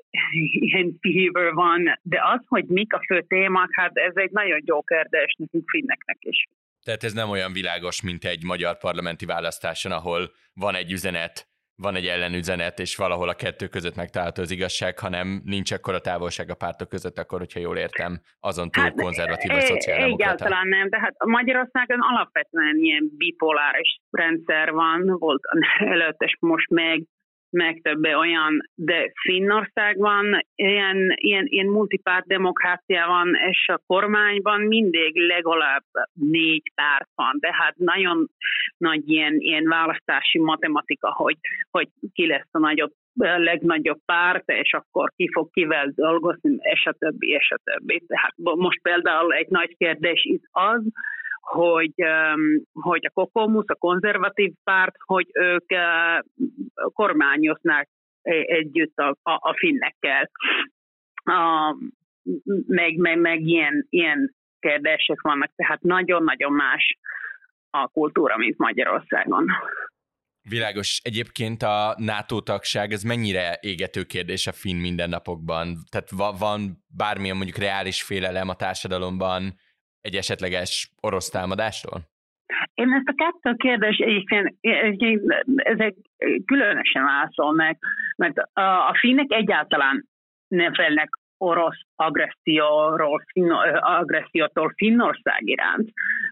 ilyen 0.60 0.98
fever 1.02 1.54
van, 1.54 2.00
de 2.02 2.20
az, 2.34 2.42
hogy 2.48 2.66
mik 2.66 2.94
a 2.94 3.02
fő 3.08 3.22
témák, 3.28 3.70
hát 3.72 3.92
ez 3.94 4.14
egy 4.16 4.32
nagyon 4.32 4.62
jó 4.66 4.82
kérdés 4.82 5.36
nekünk 5.38 5.70
finneknek 5.70 6.18
is. 6.20 6.48
Tehát 6.84 7.04
ez 7.04 7.14
nem 7.14 7.30
olyan 7.30 7.54
világos, 7.54 8.02
mint 8.02 8.26
egy 8.26 8.44
magyar 8.44 8.78
parlamenti 8.78 9.26
választáson, 9.26 9.92
ahol 9.92 10.32
van 10.54 10.76
egy 10.76 10.92
üzenet, 10.92 11.48
van 11.76 11.96
egy 11.96 12.06
ellenüzenet, 12.06 12.80
és 12.80 12.96
valahol 12.96 13.30
a 13.30 13.34
kettő 13.34 13.68
között 13.68 13.96
megtalálható 13.96 14.42
az 14.42 14.52
igazság, 14.52 15.00
hanem 15.00 15.42
nincs 15.44 15.72
akkora 15.72 16.00
távolság 16.00 16.50
a 16.50 16.56
pártok 16.56 16.90
között, 16.90 17.18
akkor, 17.18 17.40
hogyha 17.40 17.60
jól 17.60 17.78
értem, 17.78 18.22
azon 18.40 18.70
túl 18.72 18.84
hát, 18.84 19.02
konzervatív 19.02 19.52
a 19.52 19.60
szociáldemokrata. 19.60 20.24
Egyáltalán 20.24 20.68
nem, 20.68 20.90
tehát 20.90 21.16
Magyarországon 21.26 22.00
alapvetően 22.02 22.76
ilyen 22.78 23.10
bipoláris 23.18 24.00
rendszer 24.10 24.72
van, 24.72 25.16
volt 25.18 25.42
előtt, 25.78 26.22
és 26.22 26.38
most 26.40 26.70
meg 26.70 27.04
meg 27.54 27.80
több 27.82 28.06
olyan, 28.06 28.70
de 28.76 29.12
Finnországban 29.22 30.46
ilyen, 30.56 31.14
ilyen, 31.16 31.46
ilyen 31.46 31.68
multipárt 31.68 32.26
demokrácia 32.26 33.08
van, 33.08 33.36
és 33.50 33.68
a 33.68 33.82
kormányban 33.88 34.62
mindig 34.62 35.16
legalább 35.16 35.86
négy 36.14 36.72
párt 36.76 37.10
van, 37.16 37.38
tehát 37.40 37.76
nagyon 37.78 38.30
nagy 38.78 39.10
ilyen, 39.10 39.36
ilyen 39.38 39.68
választási 39.68 40.40
matematika, 40.40 41.14
hogy, 41.14 41.38
hogy 41.72 41.88
ki 42.14 42.28
lesz 42.28 42.50
a 42.52 42.60
nagyobb 42.60 42.92
a 43.20 43.38
legnagyobb 43.38 44.00
párt, 44.06 44.50
és 44.50 44.74
akkor 44.74 45.12
ki 45.16 45.30
fog 45.34 45.50
kivel 45.52 45.92
dolgozni, 45.96 46.56
és 46.60 46.86
a 46.86 46.92
többi, 46.92 47.28
és 47.28 47.52
a 47.52 47.60
többi. 47.64 48.04
Tehát 48.08 48.34
most 48.38 48.82
például 48.82 49.34
egy 49.34 49.48
nagy 49.50 49.76
kérdés 49.78 50.24
itt 50.26 50.44
az, 50.52 50.82
hogy, 51.44 51.94
hogy 52.72 53.06
a 53.06 53.12
Kokomus, 53.14 53.66
a 53.68 53.76
konzervatív 53.76 54.54
párt, 54.64 54.96
hogy 55.06 55.28
ők 55.34 55.66
kormányoznák 56.94 57.90
együtt 58.46 58.98
a, 58.98 59.10
a, 59.22 59.32
a 59.32 59.54
finnekkel. 59.58 60.30
A, 61.24 61.76
meg, 62.68 62.96
meg, 62.98 63.20
meg 63.20 63.42
ilyen, 63.42 63.86
ilyen 63.90 64.36
kérdések 64.60 65.22
vannak, 65.22 65.52
tehát 65.56 65.82
nagyon-nagyon 65.82 66.54
más 66.54 66.98
a 67.70 67.88
kultúra, 67.88 68.38
mint 68.38 68.58
Magyarországon. 68.58 69.46
Világos. 70.50 71.00
Egyébként 71.04 71.62
a 71.62 71.96
NATO 71.98 72.42
tagság, 72.42 72.92
ez 72.92 73.04
mennyire 73.04 73.58
égető 73.62 74.04
kérdés 74.04 74.48
a 74.48 74.52
finn 74.52 74.78
mindennapokban? 74.78 75.78
Tehát 75.90 76.10
va- 76.12 76.40
van 76.40 76.84
bármilyen 76.88 77.36
mondjuk 77.36 77.58
reális 77.58 78.04
félelem 78.04 78.50
a 78.50 78.56
társadalomban 78.56 79.56
egy 80.04 80.16
esetleges 80.16 80.92
orosz 81.02 81.30
támadástól? 81.30 82.02
Én 82.74 82.94
ezt 82.94 83.08
a 83.08 83.14
kettő 83.16 83.56
kérdés 83.56 83.98
egyébként 83.98 84.56
ezek 85.56 85.96
különösen 86.46 87.04
válaszolnak, 87.04 87.78
mert 88.16 88.38
a 88.90 88.98
finnek 89.00 89.32
egyáltalán 89.32 90.08
nem 90.48 90.74
felnek 90.74 91.10
orosz 91.38 91.80
agresszióról, 91.96 93.24
agressziótól 93.80 94.74
Finnország 94.76 95.42
iránt, 95.48 95.90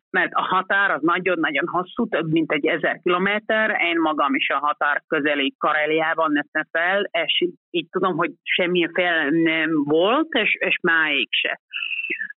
mert 0.10 0.34
a 0.34 0.41
határ 0.41 0.91
az 0.91 1.01
nagyon-nagyon 1.01 1.67
hosszú, 1.67 2.08
több 2.08 2.31
mint 2.31 2.51
egy 2.51 2.65
ezer 2.65 3.00
kilométer, 3.03 3.70
én 3.81 4.00
magam 4.00 4.36
is 4.36 4.50
a 4.50 4.58
határ 4.58 5.03
közeli 5.08 5.55
Kareliában 5.58 6.31
nőttem 6.31 6.67
fel, 6.72 7.10
és 7.12 7.48
így 7.70 7.88
tudom, 7.89 8.17
hogy 8.17 8.31
semmilyen 8.43 8.91
fel 8.93 9.29
nem 9.29 9.84
volt, 9.84 10.27
és, 10.29 10.55
és 10.60 10.79
máig 10.81 11.27
se. 11.31 11.60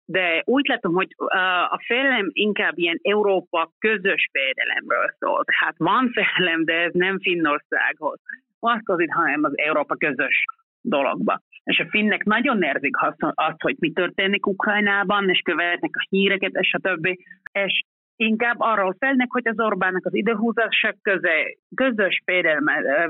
De 0.07 0.43
úgy 0.45 0.67
látom, 0.69 0.95
hogy 0.95 1.09
a 1.69 1.83
félelem 1.87 2.29
inkább 2.33 2.79
ilyen 2.79 2.99
Európa 3.03 3.73
közös 3.79 4.29
védelemről 4.33 5.15
szól. 5.19 5.45
Tehát 5.45 5.75
van 5.79 6.11
félelem, 6.13 6.65
de 6.65 6.75
ez 6.75 6.93
nem 6.93 7.21
Finnországhoz. 7.21 8.19
Vonatkozik, 8.59 9.15
hanem 9.15 9.45
az 9.45 9.53
Európa 9.59 9.97
közös 9.97 10.45
dologba. 10.85 11.41
És 11.65 11.79
a 11.79 11.89
finnek 11.89 12.25
nagyon 12.25 12.63
érzik 12.63 12.97
azt, 13.35 13.61
hogy 13.61 13.77
mi 13.79 13.93
történik 13.93 14.47
Ukrajnában, 14.47 15.29
és 15.31 15.41
követnek 15.45 15.91
a 15.93 16.07
híreket, 16.09 16.53
és 16.55 16.75
a 16.75 16.79
többi. 16.79 17.19
És 17.53 17.83
inkább 18.17 18.57
arról 18.59 18.97
felnek, 18.99 19.31
hogy 19.31 19.49
az 19.49 19.61
Orbánnak 19.61 20.07
az 20.07 20.15
időhúzása 20.15 20.95
köze, 21.03 21.57
közös 21.75 22.23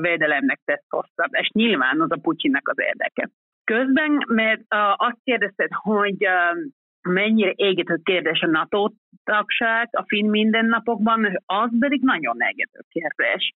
védelemnek 0.01 0.61
tesz 0.65 0.85
hosszabb, 0.89 1.31
és 1.31 1.49
nyilván 1.53 2.01
az 2.01 2.11
a 2.11 2.19
Putyinnak 2.23 2.69
az 2.69 2.79
érdeke. 2.79 3.31
Közben, 3.65 4.25
mert 4.27 4.61
uh, 4.61 5.07
azt 5.07 5.19
kérdezted, 5.25 5.69
hogy 5.73 6.27
uh, 6.27 7.13
mennyire 7.13 7.53
égető 7.57 8.01
kérdés 8.05 8.41
a 8.41 8.47
NATO 8.47 8.91
tagság 9.25 9.89
a 9.93 10.05
finn 10.07 10.29
mindennapokban, 10.29 11.41
az 11.47 11.71
pedig 11.79 12.01
nagyon 12.03 12.37
égető 12.51 12.81
kérdés. 12.89 13.55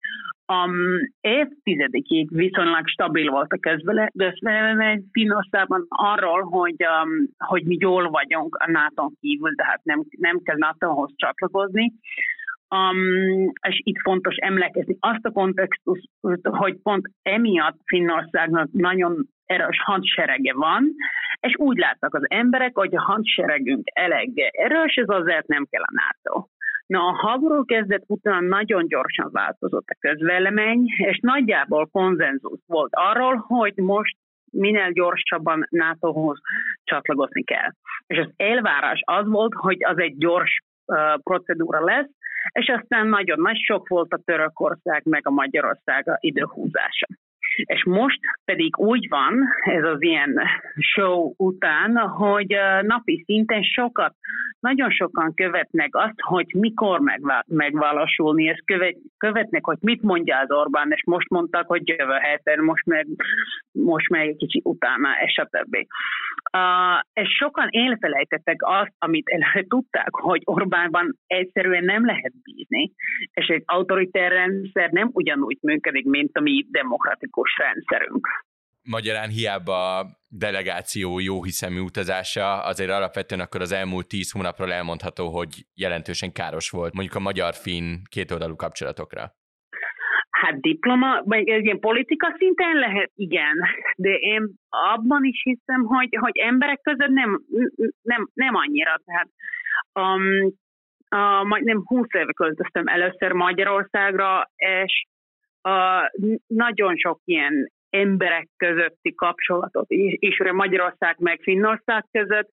Um, 0.53 0.75
évtizedekig 1.21 2.37
viszonylag 2.37 2.89
stabil 2.89 3.31
volt 3.31 3.53
a 3.53 3.59
közvélemény 3.61 5.05
Finnországban 5.13 5.87
arról, 5.89 6.43
hogy, 6.43 6.77
um, 7.03 7.29
hogy 7.39 7.65
mi 7.65 7.77
jól 7.81 8.11
vagyunk 8.11 8.57
a 8.57 8.71
nato 8.71 9.11
kívül, 9.21 9.55
tehát 9.55 9.81
nem, 9.85 10.03
nem 10.19 10.41
kell 10.43 10.57
NATO-hoz 10.57 11.13
csatlakozni. 11.17 11.93
Um, 12.71 13.53
és 13.69 13.81
itt 13.85 14.01
fontos 14.03 14.35
emlékezni 14.37 14.97
azt 15.01 15.25
a 15.25 15.31
kontextust, 15.31 16.09
hogy 16.43 16.77
pont 16.83 17.11
emiatt 17.23 17.79
Finnországnak 17.85 18.69
nagyon 18.73 19.29
erős 19.47 19.83
hadserege 19.85 20.55
van, 20.55 20.95
és 21.41 21.55
úgy 21.57 21.79
láttak 21.79 22.15
az 22.15 22.23
emberek, 22.31 22.75
hogy 22.75 22.97
a 22.97 23.03
hadseregünk 23.03 23.83
elég 23.85 24.39
erős, 24.53 24.95
ez 24.95 25.09
azért 25.09 25.47
nem 25.47 25.67
kell 25.71 25.83
a 25.83 25.93
NATO. 25.93 26.47
Na, 26.87 27.07
a 27.07 27.27
háború 27.27 27.65
kezdet 27.65 28.05
után 28.07 28.45
nagyon 28.45 28.87
gyorsan 28.87 29.29
változott 29.33 29.89
a 29.89 29.97
közvélemény, 30.01 30.85
és 30.97 31.19
nagyjából 31.23 31.87
konzenzus 31.87 32.59
volt 32.67 32.91
arról, 32.93 33.37
hogy 33.37 33.73
most 33.77 34.17
minél 34.51 34.93
gyorsabban 34.93 35.67
NATO-hoz 35.71 36.41
csatlakozni 36.85 37.45
kell. 37.45 37.71
És 38.07 38.19
az 38.19 38.33
elvárás 38.37 39.03
az 39.05 39.27
volt, 39.27 39.53
hogy 39.55 39.85
az 39.85 39.99
egy 39.99 40.17
gyors 40.17 40.63
procedúra 41.23 41.85
lesz, 41.85 42.11
és 42.53 42.73
aztán 42.81 43.07
nagyon 43.07 43.41
nagy 43.41 43.57
sok 43.57 43.89
volt 43.89 44.13
a 44.13 44.21
Törökország 44.25 45.03
meg 45.05 45.27
a 45.27 45.31
Magyarország 45.31 46.19
időhúzása. 46.21 47.07
És 47.65 47.85
most 47.85 48.19
pedig 48.45 48.79
úgy 48.79 49.09
van, 49.09 49.49
ez 49.65 49.85
az 49.85 50.03
ilyen 50.03 50.41
show 50.79 51.33
után, 51.37 51.97
hogy 51.97 52.57
napi 52.83 53.23
szinten 53.27 53.63
sokat, 53.63 54.15
nagyon 54.61 54.91
sokan 54.91 55.35
követnek 55.35 55.89
azt, 55.93 56.21
hogy 56.21 56.47
mikor 56.55 57.01
megvalósulni, 57.47 58.45
és 58.45 58.63
követ, 58.65 58.97
követnek, 59.19 59.65
hogy 59.65 59.77
mit 59.81 60.03
mondja 60.03 60.39
az 60.39 60.51
Orbán, 60.51 60.91
és 60.91 61.03
most 61.07 61.29
mondtak, 61.29 61.67
hogy 61.67 61.89
jövő 61.89 62.17
héten, 62.23 62.65
most 62.65 62.87
meg, 62.87 63.07
most 63.73 64.09
meg 64.09 64.29
egy 64.29 64.37
kicsi 64.37 64.61
utána, 64.65 65.09
és 65.25 65.39
többi. 65.51 65.87
Uh, 66.53 67.23
és 67.23 67.29
sokan 67.37 67.69
elfelejtettek 67.71 68.57
azt, 68.59 68.93
amit 68.99 69.29
előre 69.29 69.65
tudták, 69.75 70.15
hogy 70.15 70.41
Orbánban 70.45 71.19
egyszerűen 71.27 71.85
nem 71.85 72.05
lehet 72.05 72.33
bízni, 72.43 72.93
és 73.33 73.47
egy 73.47 73.63
autoritár 73.67 74.31
rendszer 74.31 74.91
nem 74.91 75.11
ugyanúgy 75.13 75.59
működik, 75.63 76.05
mint 76.05 76.37
a 76.37 76.41
mi 76.41 76.67
demokratikus 77.49 77.57
rendszerünk. 77.57 78.29
Magyarán 78.83 79.29
hiába 79.29 79.99
a 79.99 80.07
delegáció 80.29 81.19
jó 81.19 81.43
hiszemű 81.43 81.81
utazása, 81.81 82.63
azért 82.63 82.91
alapvetően 82.91 83.41
akkor 83.41 83.61
az 83.61 83.73
elmúlt 83.73 84.09
tíz 84.09 84.31
hónapról 84.33 84.73
elmondható, 84.73 85.29
hogy 85.29 85.49
jelentősen 85.75 86.33
káros 86.33 86.71
volt 86.71 86.93
mondjuk 86.95 87.17
a 87.17 87.21
magyar-finn 87.21 88.03
kétoldalú 88.11 88.57
kapcsolatokra. 88.57 89.37
Hát 90.31 90.61
diploma, 90.61 91.23
vagy 91.25 91.49
ez 91.49 91.63
ilyen 91.63 91.81
politika 91.81 92.35
szinten 92.39 92.75
lehet, 92.77 93.11
igen, 93.15 93.55
de 93.97 94.11
én 94.11 94.43
abban 94.69 95.25
is 95.25 95.43
hiszem, 95.43 95.85
hogy, 95.85 96.09
hogy 96.21 96.37
emberek 96.39 96.81
között 96.83 97.09
nem, 97.09 97.41
nem, 98.03 98.29
nem 98.35 98.55
annyira. 98.55 99.01
Tehát 99.05 99.29
um, 99.93 100.23
uh, 101.17 101.49
majdnem 101.49 101.83
20 101.85 102.07
éve 102.13 102.33
költöztem 102.33 102.87
először 102.87 103.33
Magyarországra, 103.33 104.51
és 104.57 105.07
uh, 105.63 106.39
nagyon 106.47 106.97
sok 106.97 107.21
ilyen 107.25 107.73
emberek 107.91 108.49
közötti 108.57 109.15
kapcsolatot 109.15 109.87
ismer 109.89 110.53
Magyarország 110.53 111.17
meg 111.19 111.41
Finnország 111.43 112.05
között, 112.11 112.49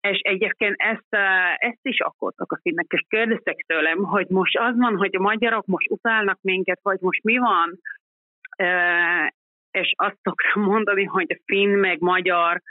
és 0.00 0.18
egyébként 0.18 0.74
ezt, 0.78 1.22
ezt 1.56 1.80
is 1.82 2.00
akkoltak 2.00 2.52
a 2.52 2.58
finnek, 2.62 2.86
és 2.88 3.04
kérdeztek 3.08 3.64
tőlem, 3.66 3.98
hogy 3.98 4.26
most 4.28 4.58
az 4.58 4.76
van, 4.76 4.96
hogy 4.96 5.16
a 5.16 5.20
magyarok 5.20 5.66
most 5.66 5.90
utálnak 5.90 6.38
minket, 6.40 6.78
vagy 6.82 7.00
most 7.00 7.22
mi 7.22 7.38
van, 7.38 7.78
és 9.70 9.92
azt 9.96 10.18
szoktam 10.22 10.62
mondani, 10.62 11.04
hogy 11.04 11.26
a 11.28 11.42
finn 11.44 11.78
meg 11.78 12.00
magyar 12.00 12.62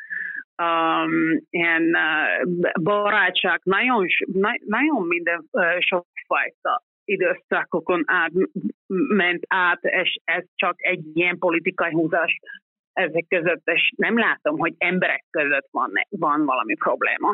um, 0.64 1.12
ilyen 1.50 1.84
uh, 1.84 2.82
barátság 2.82 3.62
nagyon, 3.64 4.06
nagyon 4.66 5.08
minden 5.08 5.48
uh, 5.52 5.80
sokfajta 5.80 6.84
időszakokon 7.12 8.04
át, 8.06 8.32
ment 9.08 9.44
át, 9.48 9.84
és 9.84 10.20
ez 10.24 10.44
csak 10.56 10.76
egy 10.78 11.06
ilyen 11.14 11.38
politikai 11.38 11.92
húzás 11.92 12.40
ezek 12.94 13.26
között, 13.28 13.62
és 13.64 13.92
nem 13.96 14.18
látom, 14.18 14.58
hogy 14.58 14.74
emberek 14.78 15.26
között 15.30 15.68
van, 15.72 15.92
van 16.10 16.46
valami 16.46 16.76
probléma. 16.76 17.30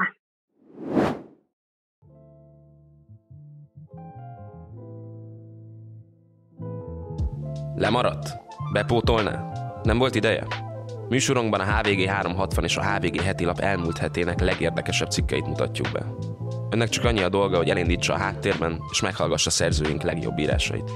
Lemaradt? 7.76 8.28
Bepótolná? 8.74 9.52
Nem 9.84 9.98
volt 9.98 10.16
ideje? 10.16 10.44
Műsorunkban 11.10 11.60
a 11.60 11.64
HVG 11.64 12.06
360 12.06 12.64
és 12.64 12.78
a 12.78 12.84
HVG 12.84 13.22
heti 13.22 13.46
lap 13.46 13.60
elmúlt 13.60 13.98
hetének 13.98 14.40
legérdekesebb 14.40 15.10
cikkeit 15.10 15.46
mutatjuk 15.46 15.88
be. 15.94 16.06
Önnek 16.70 16.90
csak 16.90 17.04
annyi 17.04 17.22
a 17.22 17.30
dolga, 17.30 17.58
hogy 17.58 17.70
elindítsa 17.70 18.14
a 18.14 18.18
háttérben, 18.18 18.82
és 18.92 19.02
meghallgassa 19.02 19.50
szerzőink 19.50 20.02
legjobb 20.02 20.38
írásait. 20.38 20.92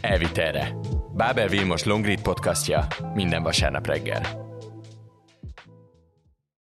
Elvitelre. 0.00 0.76
Bábel 1.14 1.48
Vilmos 1.48 1.84
Longread 1.84 2.22
podcastja 2.22 2.86
minden 3.14 3.42
vasárnap 3.42 3.86
reggel. 3.86 4.48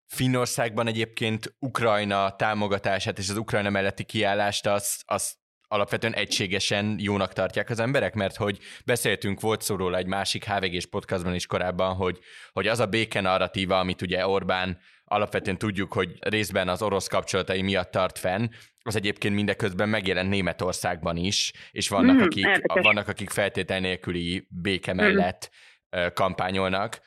Finnországban 0.06 0.86
egyébként 0.86 1.54
Ukrajna 1.58 2.36
támogatását 2.36 3.18
és 3.18 3.28
az 3.28 3.36
Ukrajna 3.36 3.70
melletti 3.70 4.04
kiállást 4.04 4.66
az, 4.66 5.02
az 5.06 5.34
alapvetően 5.72 6.14
egységesen 6.14 6.96
jónak 6.98 7.32
tartják 7.32 7.70
az 7.70 7.80
emberek, 7.80 8.14
mert 8.14 8.36
hogy 8.36 8.58
beszéltünk, 8.84 9.40
volt 9.40 9.62
szó 9.62 9.76
róla 9.76 9.96
egy 9.96 10.06
másik 10.06 10.44
HVG-s 10.44 10.86
podcastban 10.86 11.34
is 11.34 11.46
korábban, 11.46 11.94
hogy, 11.94 12.18
hogy 12.52 12.66
az 12.66 12.80
a 12.80 12.86
béke 12.86 13.20
narratíva, 13.20 13.78
amit 13.78 14.02
ugye 14.02 14.26
Orbán 14.26 14.78
alapvetően 15.04 15.58
tudjuk, 15.58 15.92
hogy 15.92 16.16
részben 16.20 16.68
az 16.68 16.82
orosz 16.82 17.06
kapcsolatai 17.06 17.62
miatt 17.62 17.90
tart 17.90 18.18
fenn, 18.18 18.48
az 18.82 18.96
egyébként 18.96 19.34
mindeközben 19.34 19.88
megjelent 19.88 20.28
Németországban 20.28 21.16
is, 21.16 21.52
és 21.70 21.88
vannak, 21.88 22.16
mm, 22.16 22.22
akik, 22.22 22.46
vannak 22.82 23.08
akik 23.08 23.30
feltétel 23.30 23.80
nélküli 23.80 24.46
béke 24.48 24.92
mellett 24.92 25.50
mm. 25.96 26.06
kampányolnak. 26.14 27.00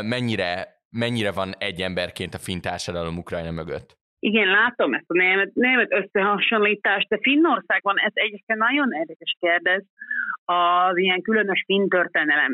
Mennyire, 0.00 0.82
mennyire 0.88 1.32
van 1.32 1.54
egy 1.58 1.82
emberként 1.82 2.34
a 2.34 2.38
finn 2.38 2.60
társadalom 2.60 3.18
Ukrajna 3.18 3.50
mögött? 3.50 3.99
Igen, 4.22 4.48
látom 4.48 4.94
ezt 4.94 5.10
a 5.10 5.16
német, 5.16 5.54
német 5.54 5.92
összehasonlítást, 5.92 7.08
de 7.08 7.18
Finnországban 7.22 7.98
ez 7.98 8.12
egyébként 8.14 8.58
nagyon 8.58 8.92
érdekes 8.92 9.36
kérdez 9.38 9.82
az 10.44 10.96
ilyen 10.96 11.20
különös 11.20 11.62
finn 11.66 11.88
történelem 11.88 12.52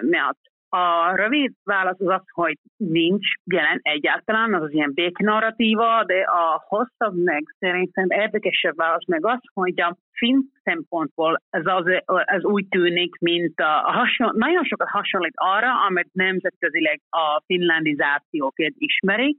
miatt. 0.00 0.38
A 0.68 1.14
rövid 1.14 1.52
válasz 1.64 2.00
az 2.00 2.08
az, 2.08 2.22
hogy 2.32 2.58
nincs 2.76 3.26
jelen 3.44 3.78
egyáltalán, 3.82 4.54
az 4.54 4.62
az 4.62 4.72
ilyen 4.72 4.92
béknarratíva, 4.94 6.04
de 6.04 6.20
a 6.20 6.64
hosszabb 6.66 7.22
meg 7.24 7.42
szerintem 7.58 8.10
érdekesebb 8.10 8.76
válasz 8.76 9.06
meg 9.06 9.26
az, 9.26 9.38
hogy 9.52 9.80
a 9.80 9.96
finn 10.12 10.40
szempontból 10.62 11.40
ez, 11.50 11.62
az, 11.64 11.84
ez 12.24 12.44
úgy 12.44 12.68
tűnik, 12.68 13.18
mint 13.18 13.60
a, 13.60 13.86
a 13.86 13.92
hason, 13.92 14.32
nagyon 14.36 14.64
sokat 14.64 14.88
hasonlít 14.88 15.34
arra, 15.34 15.84
amit 15.86 16.08
nemzetközileg 16.12 17.00
a 17.10 17.42
finlandizációként 17.46 18.74
ismerik, 18.78 19.38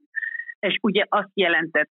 és 0.59 0.77
ugye 0.81 1.03
azt 1.09 1.31
jelentett 1.33 1.89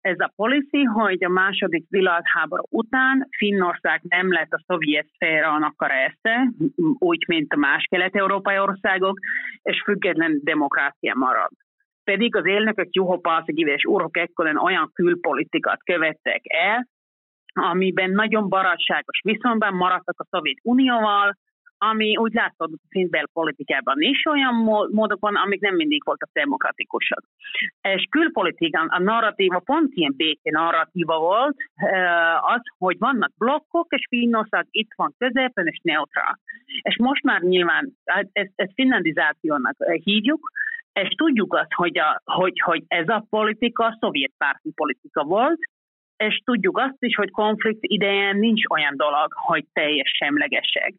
ez 0.00 0.18
a 0.18 0.32
policy, 0.36 0.82
hogy 0.82 1.24
a 1.24 1.28
második 1.28 1.86
világháború 1.88 2.62
után 2.70 3.28
Finnország 3.36 4.00
nem 4.02 4.32
lett 4.32 4.52
a 4.52 4.62
szovjet 4.66 5.06
szférának 5.14 5.82
a 5.82 5.86
része, 5.86 6.52
úgy, 6.98 7.24
mint 7.26 7.52
a 7.52 7.56
más 7.56 7.86
kelet-európai 7.90 8.58
országok, 8.58 9.18
és 9.62 9.82
független 9.84 10.40
demokrácia 10.42 11.14
marad. 11.14 11.50
Pedig 12.04 12.36
az 12.36 12.46
élnökök 12.46 12.88
Juho 12.90 13.18
Paasikivi 13.18 13.70
és 13.70 13.84
Urho 13.84 14.08
Kekkonen 14.08 14.56
olyan 14.56 14.90
külpolitikát 14.92 15.84
követtek 15.84 16.40
el, 16.42 16.86
amiben 17.52 18.10
nagyon 18.10 18.48
barátságos 18.48 19.20
viszonyban 19.22 19.74
maradtak 19.74 20.20
a 20.20 20.26
Szovjet 20.30 20.58
Unióval, 20.62 21.36
ami 21.78 22.16
úgy 22.16 22.32
látod 22.32 22.72
a 22.72 22.86
finn 22.88 23.10
belpolitikában 23.10 24.00
is 24.00 24.26
olyan 24.26 24.54
módokon, 24.90 25.36
amik 25.36 25.60
nem 25.60 25.74
mindig 25.74 26.04
voltak 26.04 26.30
demokratikusak. 26.32 27.22
És 27.80 28.06
külpolitikán 28.10 28.86
a 28.86 28.98
narratíva 28.98 29.58
pont 29.58 29.92
ilyen 29.94 30.14
béke 30.16 30.50
narratíva 30.50 31.18
volt, 31.18 31.56
az, 32.40 32.60
hogy 32.78 32.98
vannak 32.98 33.32
blokkok, 33.38 33.86
és 33.92 34.06
Finnország 34.08 34.66
itt 34.70 34.90
van 34.96 35.14
középen, 35.18 35.66
és 35.66 35.80
neutrál. 35.82 36.38
És 36.82 36.96
most 36.98 37.22
már 37.22 37.40
nyilván 37.40 37.92
hát 38.04 38.28
ezt, 38.32 38.52
ezt 38.54 38.72
finlandizációnak 38.74 39.76
hívjuk, 40.02 40.50
és 40.92 41.08
tudjuk 41.08 41.54
azt, 41.54 41.72
hogy, 41.74 41.98
a, 41.98 42.22
hogy, 42.24 42.60
hogy 42.60 42.84
ez 42.86 43.08
a 43.08 43.26
politika 43.30 43.96
szovjet 44.00 44.32
párti 44.36 44.72
politika 44.74 45.24
volt, 45.24 45.58
és 46.18 46.40
tudjuk 46.44 46.78
azt 46.78 46.96
is, 46.98 47.14
hogy 47.14 47.30
konflikt 47.30 47.78
idején 47.80 48.36
nincs 48.36 48.62
olyan 48.68 48.96
dolog, 48.96 49.32
hogy 49.32 49.64
teljes 49.72 50.10
semlegesség. 50.16 50.94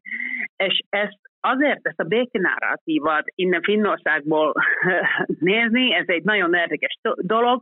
És 0.55 0.81
ezt 0.89 1.19
azért 1.39 1.79
ezt 1.87 1.99
a 1.99 2.03
békenarratívát 2.03 3.25
innen 3.35 3.61
Finnországból 3.61 4.53
nézni, 5.51 5.93
ez 5.93 6.07
egy 6.07 6.23
nagyon 6.23 6.53
érdekes 6.53 6.99
dolog, 7.15 7.61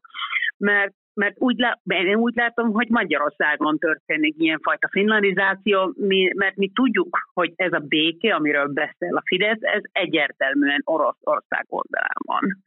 mert 0.58 0.94
mert 1.14 1.36
úgy, 1.38 1.58
lá, 1.58 1.80
én 1.84 2.16
úgy 2.16 2.36
látom, 2.36 2.72
hogy 2.72 2.90
Magyarországon 2.90 3.78
történik 3.78 4.36
ilyenfajta 4.38 4.88
finlandizáció, 4.92 5.94
mi, 5.96 6.32
mert 6.36 6.56
mi 6.56 6.72
tudjuk, 6.74 7.18
hogy 7.34 7.54
ez 7.56 7.74
a 7.74 7.80
béke, 7.80 8.36
amiről 8.36 8.68
beszél 8.68 9.16
a 9.16 9.22
Fidesz, 9.26 9.62
ez 9.62 9.82
egyértelműen 9.92 10.82
Oroszország 10.84 11.66
oldalán 11.68 12.18
van. 12.26 12.64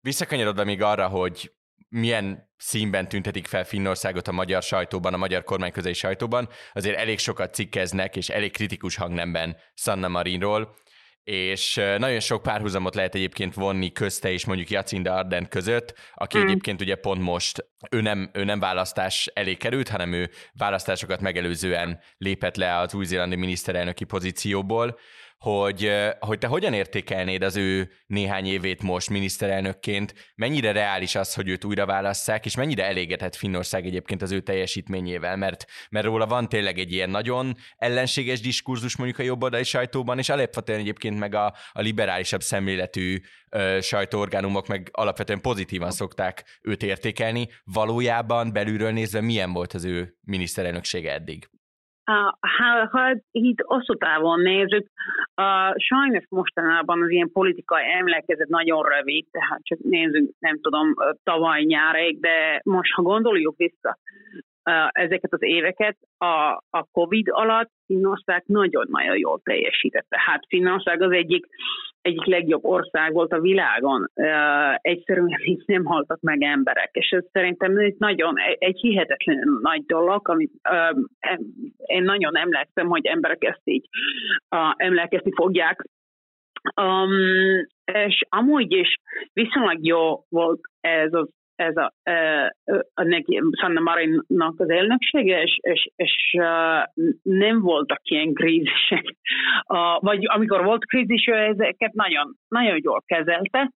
Visszakanyarodva 0.00 0.64
még 0.64 0.82
arra, 0.82 1.08
hogy 1.08 1.52
milyen 1.90 2.48
színben 2.56 3.08
tüntetik 3.08 3.46
fel 3.46 3.64
Finnországot 3.64 4.28
a 4.28 4.32
magyar 4.32 4.62
sajtóban, 4.62 5.14
a 5.14 5.16
magyar 5.16 5.44
kormányközeli 5.44 5.94
sajtóban, 5.94 6.48
azért 6.72 6.98
elég 6.98 7.18
sokat 7.18 7.54
cikkeznek, 7.54 8.16
és 8.16 8.28
elég 8.28 8.52
kritikus 8.52 8.96
hangnemben 8.96 9.56
Sanna 9.74 10.08
Marinról, 10.08 10.76
és 11.24 11.74
nagyon 11.74 12.20
sok 12.20 12.42
párhuzamot 12.42 12.94
lehet 12.94 13.14
egyébként 13.14 13.54
vonni 13.54 13.92
közte 13.92 14.32
és 14.32 14.44
mondjuk 14.44 14.70
Jacinda 14.70 15.14
Arden 15.14 15.48
között, 15.48 15.94
aki 16.14 16.38
mm. 16.38 16.42
egyébként 16.42 16.80
ugye 16.80 16.94
pont 16.94 17.20
most, 17.22 17.66
ő 17.90 18.00
nem, 18.00 18.30
ő 18.32 18.44
nem 18.44 18.60
választás 18.60 19.30
elé 19.34 19.54
került, 19.54 19.88
hanem 19.88 20.12
ő 20.12 20.30
választásokat 20.52 21.20
megelőzően 21.20 22.00
lépett 22.16 22.56
le 22.56 22.78
az 22.78 22.94
új-zélandi 22.94 23.36
miniszterelnöki 23.36 24.04
pozícióból, 24.04 24.98
hogy, 25.40 25.92
hogy 26.18 26.38
te 26.38 26.46
hogyan 26.46 26.72
értékelnéd 26.72 27.42
az 27.42 27.56
ő 27.56 27.90
néhány 28.06 28.46
évét 28.46 28.82
most 28.82 29.10
miniszterelnökként, 29.10 30.14
mennyire 30.34 30.72
reális 30.72 31.14
az, 31.14 31.34
hogy 31.34 31.48
őt 31.48 31.64
újra 31.64 31.86
válasszák, 31.86 32.44
és 32.44 32.56
mennyire 32.56 32.84
elégedhet 32.84 33.36
Finnország 33.36 33.86
egyébként 33.86 34.22
az 34.22 34.32
ő 34.32 34.40
teljesítményével, 34.40 35.36
mert, 35.36 35.64
mert 35.90 36.04
róla 36.04 36.26
van 36.26 36.48
tényleg 36.48 36.78
egy 36.78 36.92
ilyen 36.92 37.10
nagyon 37.10 37.56
ellenséges 37.76 38.40
diskurzus 38.40 38.96
mondjuk 38.96 39.18
a 39.18 39.22
jobboldali 39.22 39.64
sajtóban, 39.64 40.18
és 40.18 40.28
alapvetően 40.28 40.80
egyébként 40.80 41.18
meg 41.18 41.34
a, 41.34 41.54
a 41.72 41.80
liberálisabb 41.80 42.42
szemléletű 42.42 43.20
ö, 43.50 43.78
sajtóorgánumok 43.80 44.66
meg 44.66 44.88
alapvetően 44.92 45.40
pozitívan 45.40 45.90
szokták 45.90 46.58
őt 46.62 46.82
értékelni. 46.82 47.48
Valójában 47.64 48.52
belülről 48.52 48.90
nézve 48.90 49.20
milyen 49.20 49.52
volt 49.52 49.72
az 49.72 49.84
ő 49.84 50.16
miniszterelnöksége 50.20 51.12
eddig? 51.12 51.48
Ha, 52.40 52.86
ha 52.90 53.20
itt 53.30 53.60
hosszú 53.60 53.94
távon 53.94 54.40
nézzük, 54.40 54.90
uh, 55.42 55.76
sajnos 55.76 56.24
mostanában 56.28 57.02
az 57.02 57.10
ilyen 57.10 57.32
politikai 57.32 57.82
emlékezet 57.98 58.48
nagyon 58.48 58.82
rövid, 58.82 59.26
tehát 59.30 59.60
csak 59.62 59.78
nézzük, 59.78 60.30
nem 60.38 60.60
tudom, 60.60 60.94
tavaly 61.22 61.62
nyárig, 61.62 62.20
de 62.20 62.60
most 62.64 62.92
ha 62.92 63.02
gondoljuk 63.02 63.56
vissza, 63.56 63.98
ezeket 64.92 65.32
az 65.32 65.42
éveket 65.42 65.96
a, 66.18 66.62
a 66.70 66.86
COVID 66.92 67.26
alatt 67.30 67.70
Finnország 67.86 68.42
nagyon-nagyon 68.46 69.16
jól 69.16 69.40
teljesítette. 69.42 70.16
Hát 70.26 70.44
Finnország 70.48 71.02
az 71.02 71.12
egyik, 71.12 71.46
egyik 72.02 72.24
legjobb 72.24 72.64
ország 72.64 73.12
volt 73.12 73.32
a 73.32 73.40
világon. 73.40 74.10
Egyszerűen 74.80 75.36
itt 75.52 75.66
nem 75.66 75.84
haltak 75.84 76.20
meg 76.20 76.42
emberek, 76.42 76.90
és 76.92 77.10
ez 77.10 77.24
szerintem 77.32 77.76
egy 77.76 77.94
nagyon, 77.98 78.34
egy 78.58 78.78
hihetetlen 78.80 79.58
nagy 79.62 79.84
dolog, 79.86 80.28
amit 80.28 80.52
én 81.76 82.02
nagyon 82.02 82.36
emlékszem, 82.36 82.86
hogy 82.88 83.06
emberek 83.06 83.44
ezt 83.44 83.62
így 83.64 83.88
emlékezni 84.76 85.32
fogják. 85.34 85.84
Um, 86.80 87.10
és 87.84 88.24
amúgy 88.28 88.72
is 88.72 88.96
viszonylag 89.32 89.86
jó 89.86 90.24
volt 90.28 90.60
ez 90.80 91.12
az 91.12 91.28
ez 91.60 91.76
a, 91.76 91.92
a 92.94 93.02
neki, 93.02 93.40
Sanna 93.60 93.80
Marinnak 93.80 94.60
az 94.60 94.70
elnöksége, 94.70 95.42
és, 95.42 95.58
és, 95.60 95.90
és 95.96 96.36
nem 97.22 97.60
voltak 97.60 98.00
ilyen 98.02 98.32
krízisek. 98.32 99.16
Vagy 99.98 100.26
amikor 100.26 100.64
volt 100.64 100.86
krízis, 100.86 101.24
ezeket 101.24 101.92
nagyon, 101.92 102.36
nagyon 102.48 102.78
jól 102.82 103.02
kezelte. 103.06 103.70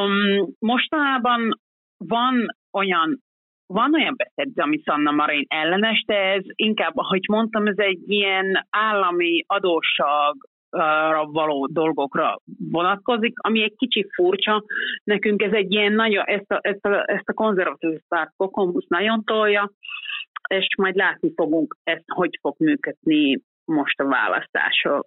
Um, 0.00 0.48
mostanában 0.58 1.60
van 1.96 2.46
olyan 2.72 3.24
van 3.68 3.94
olyan 3.94 4.14
beszéd, 4.16 4.58
ami 4.58 4.80
Sanna 4.84 5.10
Marin 5.10 5.44
ellenes, 5.48 6.04
de 6.06 6.14
ez 6.14 6.42
inkább, 6.46 6.96
ahogy 6.96 7.24
mondtam, 7.28 7.66
ez 7.66 7.78
egy 7.78 8.10
ilyen 8.10 8.66
állami 8.70 9.44
adósság 9.46 10.34
való 11.24 11.68
dolgokra 11.72 12.40
vonatkozik, 12.70 13.38
ami 13.38 13.62
egy 13.62 13.74
kicsi 13.76 14.06
furcsa. 14.14 14.64
Nekünk 15.04 15.42
ez 15.42 15.52
egy 15.52 15.72
ilyen 15.72 15.92
nagyon, 15.92 16.24
ezt 16.24 16.52
a, 16.52 16.58
ezt 16.62 16.86
a, 16.86 17.04
ezt 17.06 17.28
a 17.28 17.32
konzervatív 17.32 18.00
párt 18.08 18.32
Kokomusz 18.36 18.86
nagyon 18.88 19.24
tolja, 19.24 19.70
és 20.48 20.66
majd 20.76 20.96
látni 20.96 21.32
fogunk 21.34 21.76
ezt, 21.82 22.04
hogy 22.06 22.38
fog 22.40 22.54
működni 22.58 23.40
most 23.64 24.00
a 24.00 24.06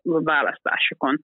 választásokon. 0.08 1.24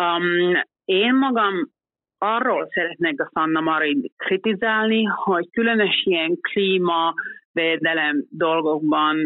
Um, 0.00 0.62
én 0.84 1.14
magam 1.14 1.70
arról 2.18 2.68
szeretnék 2.70 3.20
a 3.20 3.30
Sanna 3.34 3.60
Marin 3.60 4.12
kritizálni, 4.16 5.04
hogy 5.04 5.50
különös 5.50 6.02
ilyen 6.04 6.40
klíma, 6.40 7.14
védelem 7.60 8.24
dolgokban 8.30 9.16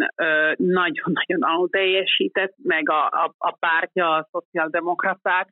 nagyon-nagyon 0.57 1.41
alul 1.41 1.69
teljesített, 1.69 2.55
meg 2.63 2.91
a, 2.91 3.07
a, 3.07 3.35
a 3.39 3.57
pártja, 3.61 4.11
a 4.15 4.29
szociáldemokraták 4.31 5.49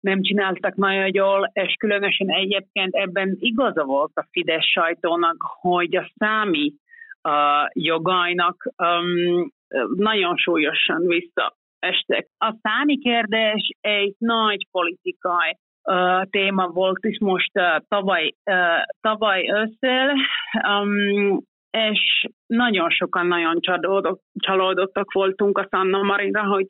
nem 0.00 0.22
csináltak 0.22 0.74
nagyon 0.74 1.10
jól, 1.12 1.50
és 1.52 1.74
különösen 1.78 2.28
egyébként 2.30 2.94
ebben 2.94 3.36
igaza 3.38 3.84
volt 3.84 4.12
a 4.14 4.26
Fidesz 4.30 4.64
sajtónak, 4.64 5.36
hogy 5.60 5.96
a 5.96 6.10
számi 6.16 6.72
uh, 7.22 7.32
jogainak 7.72 8.56
um, 8.76 9.52
nagyon 9.96 10.36
súlyosan 10.36 11.06
visszaestek. 11.06 12.26
A 12.38 12.54
számi 12.62 12.98
kérdés 12.98 13.70
egy 13.80 14.14
nagy 14.18 14.66
politikai 14.70 15.56
uh, 15.82 16.22
téma 16.30 16.66
volt 16.66 17.04
is 17.04 17.18
most 17.20 17.50
uh, 17.54 17.84
tavaly, 17.88 18.34
uh, 18.44 18.82
tavaly 19.00 19.50
ősszel, 19.50 20.14
és 21.76 22.26
nagyon 22.46 22.90
sokan 22.90 23.26
nagyon 23.26 23.60
csalódott, 23.60 24.22
csalódottak 24.38 25.12
voltunk 25.12 25.58
a 25.58 25.68
Sanna 25.70 26.02
Marinra, 26.02 26.46
hogy, 26.46 26.66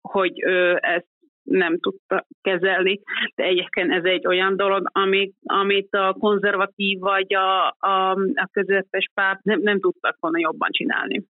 hogy 0.00 0.32
ezt 0.76 1.12
nem 1.42 1.78
tudta 1.78 2.26
kezelni, 2.40 3.00
de 3.34 3.44
egyébként 3.44 3.92
ez 3.92 4.04
egy 4.04 4.26
olyan 4.26 4.56
dolog, 4.56 4.90
amit, 4.92 5.34
amit 5.42 5.94
a 5.94 6.16
konzervatív 6.18 6.98
vagy 6.98 7.34
a, 7.34 7.66
a, 7.66 8.10
a 8.34 8.48
közepes 8.52 9.10
párt 9.14 9.42
nem, 9.42 9.60
nem 9.60 9.80
tudtak 9.80 10.16
volna 10.20 10.38
jobban 10.38 10.68
csinálni. 10.70 11.24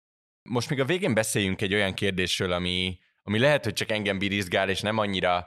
Most 0.49 0.69
még 0.69 0.79
a 0.79 0.85
végén 0.85 1.13
beszéljünk 1.13 1.61
egy 1.61 1.73
olyan 1.73 1.93
kérdésről, 1.93 2.51
ami, 2.51 2.97
ami 3.23 3.39
lehet, 3.39 3.63
hogy 3.63 3.73
csak 3.73 3.91
engem 3.91 4.19
birizgál, 4.19 4.69
és 4.69 4.81
nem 4.81 4.97
annyira 4.97 5.45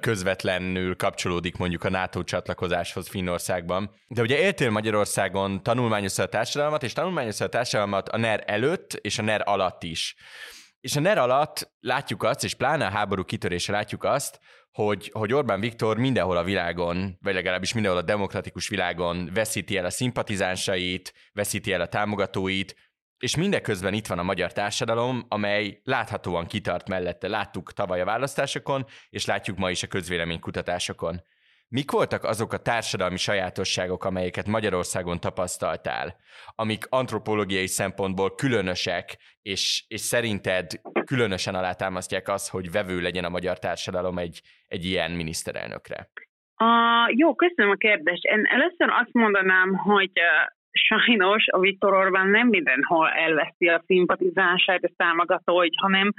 közvetlenül 0.00 0.96
kapcsolódik 0.96 1.56
mondjuk 1.56 1.84
a 1.84 1.90
NATO 1.90 2.24
csatlakozáshoz 2.24 3.08
Finnországban. 3.08 3.90
De 4.08 4.22
ugye 4.22 4.38
éltél 4.38 4.70
Magyarországon, 4.70 5.62
tanulmányoztál 5.62 6.26
a 6.26 6.28
társadalmat, 6.28 6.82
és 6.82 6.92
tanulmányoztál 6.92 7.46
a 7.46 7.50
társadalmat 7.50 8.08
a 8.08 8.16
NER 8.16 8.42
előtt 8.46 8.92
és 8.92 9.18
a 9.18 9.22
NER 9.22 9.42
alatt 9.44 9.82
is. 9.82 10.14
És 10.80 10.96
a 10.96 11.00
NER 11.00 11.18
alatt 11.18 11.72
látjuk 11.80 12.22
azt, 12.22 12.44
és 12.44 12.54
pláne 12.54 12.86
a 12.86 12.90
háború 12.90 13.24
kitörése 13.24 13.72
látjuk 13.72 14.04
azt, 14.04 14.40
hogy, 14.70 15.10
hogy 15.12 15.32
Orbán 15.32 15.60
Viktor 15.60 15.96
mindenhol 15.96 16.36
a 16.36 16.44
világon, 16.44 17.18
vagy 17.20 17.34
legalábbis 17.34 17.72
mindenhol 17.72 18.00
a 18.00 18.04
demokratikus 18.04 18.68
világon 18.68 19.30
veszíti 19.34 19.76
el 19.76 19.84
a 19.84 19.90
szimpatizánsait, 19.90 21.14
veszíti 21.32 21.72
el 21.72 21.80
a 21.80 21.86
támogatóit, 21.86 22.76
és 23.18 23.36
mindeközben 23.36 23.94
itt 23.94 24.06
van 24.06 24.18
a 24.18 24.22
magyar 24.22 24.52
társadalom, 24.52 25.24
amely 25.28 25.80
láthatóan 25.84 26.46
kitart 26.46 26.88
mellette. 26.88 27.28
Láttuk 27.28 27.72
tavaly 27.72 28.00
a 28.00 28.04
választásokon, 28.04 28.84
és 29.10 29.26
látjuk 29.26 29.58
ma 29.58 29.70
is 29.70 29.82
a 29.82 29.86
közvéleménykutatásokon. 29.86 31.22
Mik 31.68 31.90
voltak 31.90 32.24
azok 32.24 32.52
a 32.52 32.58
társadalmi 32.58 33.16
sajátosságok, 33.16 34.04
amelyeket 34.04 34.46
Magyarországon 34.46 35.20
tapasztaltál, 35.20 36.16
amik 36.54 36.84
antropológiai 36.88 37.66
szempontból 37.66 38.34
különösek, 38.34 39.16
és, 39.42 39.84
és 39.88 40.00
szerinted 40.00 40.66
különösen 41.04 41.54
alátámasztják 41.54 42.28
azt, 42.28 42.50
hogy 42.50 42.70
vevő 42.70 43.00
legyen 43.00 43.24
a 43.24 43.28
magyar 43.28 43.58
társadalom 43.58 44.18
egy, 44.18 44.40
egy 44.66 44.84
ilyen 44.84 45.10
miniszterelnökre? 45.10 46.10
Uh, 46.58 47.16
jó, 47.16 47.34
köszönöm 47.34 47.70
a 47.70 47.74
kérdést. 47.74 48.24
Én 48.24 48.46
először 48.46 48.88
azt 48.88 49.12
mondanám, 49.12 49.74
hogy 49.74 50.12
sajnos 50.74 51.46
a 51.50 51.58
Viktor 51.58 51.94
Orbán 51.94 52.28
nem 52.28 52.48
mindenhol 52.48 53.08
elveszi 53.08 53.68
a 53.68 53.82
szimpatizását, 53.86 54.84
a 54.84 54.92
támogatóit, 54.96 55.74
hanem 55.76 56.12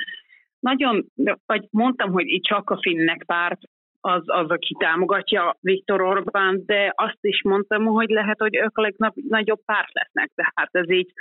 nagyon, 0.60 1.06
vagy 1.46 1.68
mondtam, 1.72 2.12
hogy 2.12 2.28
itt 2.28 2.44
csak 2.44 2.70
a 2.70 2.80
finnek 2.82 3.24
párt 3.26 3.60
az, 4.02 4.24
az, 4.26 4.50
aki 4.50 4.76
támogatja 4.80 5.56
Viktor 5.62 6.02
Orbán, 6.02 6.64
de 6.66 6.94
azt 6.96 7.18
is 7.22 7.42
mondtam, 7.44 7.86
hogy 7.86 8.10
lehet, 8.10 8.40
hogy 8.40 8.56
ők 8.56 8.78
a 8.78 8.82
legnagyobb 8.82 9.62
párt 9.66 9.94
lesznek. 9.94 10.32
Tehát 10.36 10.70
ez 10.72 10.90
így 10.90 11.12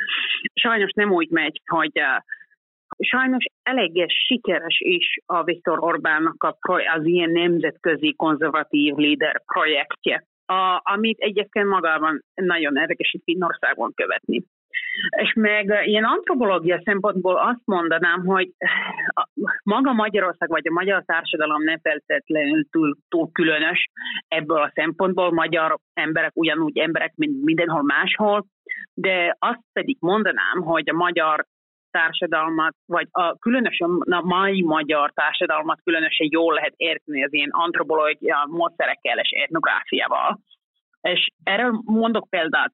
sajnos 0.55 0.91
nem 0.93 1.13
úgy 1.13 1.29
megy, 1.31 1.61
hogy 1.67 1.93
uh, 1.95 2.23
sajnos 2.99 3.45
eléggé 3.63 4.07
sikeres 4.09 4.81
is 4.81 5.19
a 5.27 5.43
Viktor 5.43 5.79
Orbánnak 5.85 6.57
az 6.97 7.07
ilyen 7.07 7.31
nemzetközi 7.31 8.15
konzervatív 8.17 8.95
líder 8.95 9.43
projektje 9.45 10.25
a, 10.47 10.81
amit 10.83 11.19
egyébként 11.19 11.67
magában 11.67 12.25
nagyon 12.35 12.77
érdekes 12.77 13.13
itt 13.13 13.23
Finnországon 13.25 13.93
követni. 13.95 14.45
És 15.11 15.33
meg 15.33 15.83
ilyen 15.85 16.05
antropológia 16.05 16.81
szempontból 16.85 17.37
azt 17.37 17.63
mondanám, 17.65 18.25
hogy 18.25 18.51
maga 19.63 19.93
Magyarország 19.93 20.49
vagy 20.49 20.69
a 20.69 20.73
magyar 20.73 21.05
társadalom 21.05 21.63
nem 21.63 21.79
feltétlenül 21.83 22.65
túl, 22.71 22.97
túl 23.09 23.31
különös 23.33 23.89
ebből 24.29 24.63
a 24.63 24.73
szempontból. 24.75 25.33
Magyar 25.33 25.79
emberek 25.93 26.31
ugyanúgy 26.35 26.79
emberek, 26.79 27.13
mint 27.15 27.45
mindenhol 27.45 27.83
máshol, 27.83 28.47
de 28.95 29.37
azt 29.39 29.63
pedig 29.73 29.97
mondanám, 30.01 30.63
hogy 30.63 30.91
a 30.91 30.97
magyar 30.97 31.45
társadalmat, 31.99 32.75
vagy 32.87 33.09
a, 33.11 33.39
különösen 33.39 33.91
a 34.11 34.21
mai 34.21 34.63
magyar 34.63 35.13
társadalmat 35.13 35.81
különösen 35.85 36.29
jól 36.31 36.55
lehet 36.55 36.75
érteni 36.77 37.25
az 37.25 37.33
ilyen 37.33 37.51
antropológia 37.51 38.47
módszerekkel 38.51 39.19
és 39.19 39.31
etnográfiával. 39.31 40.41
És 41.01 41.29
erről 41.43 41.81
mondok 41.85 42.29
példát. 42.29 42.73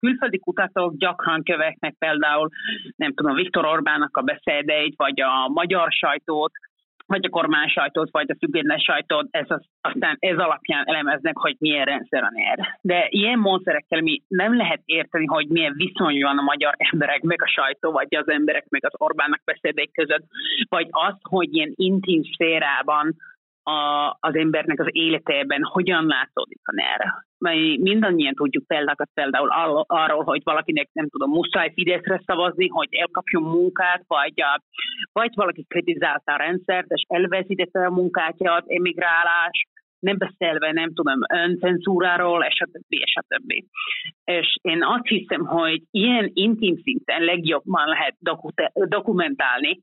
Külföldi 0.00 0.38
kutatók 0.38 0.96
gyakran 0.96 1.42
követnek 1.42 1.94
például, 1.98 2.48
nem 2.96 3.14
tudom, 3.14 3.34
Viktor 3.34 3.64
Orbánnak 3.64 4.16
a 4.16 4.22
beszédeit, 4.22 4.94
vagy 4.96 5.20
a 5.20 5.48
magyar 5.48 5.90
sajtót, 5.90 6.52
vagy 7.08 7.24
a 7.24 7.28
kormány 7.28 7.68
sajtót, 7.68 8.10
vagy 8.10 8.30
a 8.30 8.36
független 8.38 8.78
sajtót, 8.78 9.26
ez 9.30 9.46
az, 9.48 9.62
aztán 9.80 10.16
ez 10.18 10.38
alapján 10.38 10.84
elemeznek, 10.86 11.36
hogy 11.36 11.56
milyen 11.58 11.84
rendszer 11.84 12.22
a 12.22 12.30
NER. 12.34 12.78
De 12.80 13.06
ilyen 13.10 13.38
módszerekkel 13.38 14.00
mi 14.00 14.22
nem 14.28 14.56
lehet 14.56 14.80
érteni, 14.84 15.26
hogy 15.26 15.48
milyen 15.48 15.74
viszony 15.76 16.22
van 16.22 16.38
a 16.38 16.42
magyar 16.42 16.74
emberek, 16.78 17.20
meg 17.20 17.42
a 17.42 17.48
sajtó, 17.48 17.90
vagy 17.90 18.14
az 18.14 18.28
emberek, 18.28 18.64
meg 18.68 18.84
az 18.84 18.92
Orbánnak 18.96 19.40
beszédek 19.44 19.90
között, 19.92 20.24
vagy 20.68 20.86
az, 20.90 21.14
hogy 21.22 21.54
ilyen 21.54 21.72
intim 21.74 22.22
szférában 22.22 23.16
a, 23.68 24.16
az 24.20 24.34
embernek 24.34 24.80
az 24.80 24.88
életében 24.90 25.62
hogyan 25.62 26.06
látszódik 26.06 26.60
a 26.62 26.74
NER. 26.74 27.14
Mert 27.38 27.78
mindannyian 27.78 28.34
tudjuk 28.34 28.66
példákat 28.66 29.08
például 29.14 29.48
arról, 29.86 30.24
hogy 30.24 30.40
valakinek 30.44 30.88
nem 30.92 31.08
tudom, 31.08 31.30
muszáj 31.30 31.72
Fideszre 31.72 32.22
szavazni, 32.26 32.68
hogy 32.68 32.88
elkapjon 32.90 33.42
munkát, 33.42 34.02
vagy, 34.06 34.32
vagy 35.12 35.32
valaki 35.34 35.64
kritizálta 35.68 36.32
a 36.32 36.36
rendszert, 36.36 36.86
és 36.88 37.04
elveszítette 37.08 37.86
a 37.86 37.90
munkátját, 37.90 38.64
emigrálás, 38.66 39.66
nem 39.98 40.18
beszélve, 40.18 40.72
nem 40.72 40.94
tudom, 40.94 41.18
öncenzúráról, 41.34 42.44
és 42.44 42.60
a 43.14 43.24
többi. 43.28 43.66
És 44.24 44.56
én 44.62 44.82
azt 44.82 45.06
hiszem, 45.06 45.44
hogy 45.44 45.82
ilyen 45.90 46.30
intim 46.34 46.76
szinten 46.82 47.22
legjobban 47.22 47.88
lehet 47.88 48.16
dokumentálni 48.72 49.80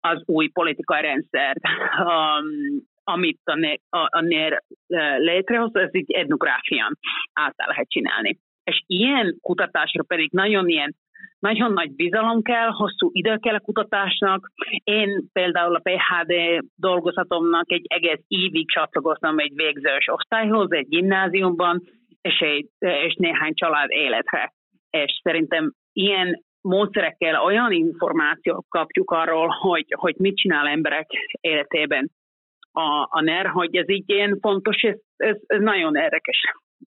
az 0.00 0.22
új 0.24 0.48
politikai 0.48 1.00
rendszert, 1.00 1.60
um, 1.98 2.86
amit 3.12 3.40
a, 3.44 3.54
NER, 3.54 3.78
a, 3.90 4.20
NER 4.20 4.62
létrehoz, 5.18 5.74
ez 5.74 5.94
így 5.94 6.12
etnográfián 6.12 6.98
által 7.32 7.66
lehet 7.66 7.88
csinálni. 7.88 8.38
És 8.64 8.82
ilyen 8.86 9.38
kutatásra 9.40 10.02
pedig 10.02 10.30
nagyon 10.32 10.68
ilyen 10.68 10.96
nagyon 11.38 11.72
nagy 11.72 11.94
bizalom 11.94 12.42
kell, 12.42 12.68
hosszú 12.68 13.10
idő 13.12 13.36
kell 13.36 13.54
a 13.54 13.60
kutatásnak. 13.60 14.50
Én 14.84 15.28
például 15.32 15.74
a 15.74 15.82
PHD 15.82 16.32
dolgozatomnak 16.74 17.72
egy 17.72 17.84
egész 17.88 18.24
évig 18.26 18.70
csatlakoztam 18.70 19.38
egy 19.38 19.52
végzős 19.54 20.08
osztályhoz, 20.08 20.72
egy 20.72 20.88
gimnáziumban, 20.88 21.82
és, 22.20 22.38
egy, 22.38 22.68
és 22.78 23.14
néhány 23.14 23.54
család 23.54 23.90
életre. 23.90 24.52
És 24.90 25.20
szerintem 25.22 25.72
ilyen 25.92 26.44
módszerekkel 26.60 27.42
olyan 27.42 27.72
információt 27.72 28.66
kapjuk 28.68 29.10
arról, 29.10 29.48
hogy, 29.48 29.86
hogy 29.96 30.14
mit 30.18 30.36
csinál 30.36 30.66
emberek 30.66 31.10
életében 31.40 32.10
a, 32.78 33.08
a 33.10 33.20
NER, 33.20 33.46
hogy 33.46 33.76
ez 33.76 33.88
így 33.88 34.04
ilyen 34.06 34.38
fontos, 34.40 34.76
ez, 34.82 34.96
ez, 35.16 35.36
ez 35.46 35.60
nagyon 35.60 35.94
érdekes 35.94 36.36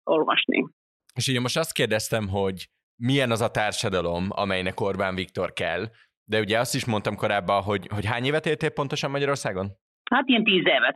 olvasni. 0.03 0.67
És 1.15 1.27
ugye 1.27 1.39
most 1.39 1.57
azt 1.57 1.73
kérdeztem, 1.73 2.27
hogy 2.27 2.67
milyen 2.95 3.31
az 3.31 3.41
a 3.41 3.51
társadalom, 3.51 4.27
amelynek 4.29 4.79
Orbán 4.79 5.15
Viktor 5.15 5.53
kell, 5.53 5.85
de 6.23 6.39
ugye 6.39 6.59
azt 6.59 6.75
is 6.75 6.85
mondtam 6.85 7.15
korábban, 7.15 7.61
hogy, 7.61 7.87
hogy 7.93 8.05
hány 8.05 8.25
évet 8.25 8.45
éltél 8.45 8.69
pontosan 8.69 9.11
Magyarországon? 9.11 9.71
Hát 10.11 10.27
ilyen 10.27 10.43
tíz 10.43 10.65
évet. 10.65 10.95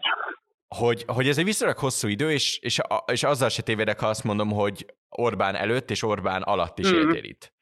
Hogy, 0.68 1.04
hogy 1.08 1.28
ez 1.28 1.38
egy 1.38 1.46
viszonylag 1.46 1.78
hosszú 1.78 2.08
idő, 2.08 2.32
és, 2.32 2.60
és, 2.62 2.80
és 3.12 3.24
azzal 3.24 3.50
se 3.50 3.62
tévedek, 3.62 4.00
ha 4.00 4.08
azt 4.08 4.24
mondom, 4.24 4.52
hogy 4.52 4.86
Orbán 5.10 5.56
előtt 5.56 5.90
és 5.90 6.04
Orbán 6.04 6.42
alatt 6.42 6.80
is 6.80 6.92
mm. 6.92 6.96
éltél 6.96 7.24
itt 7.24 7.54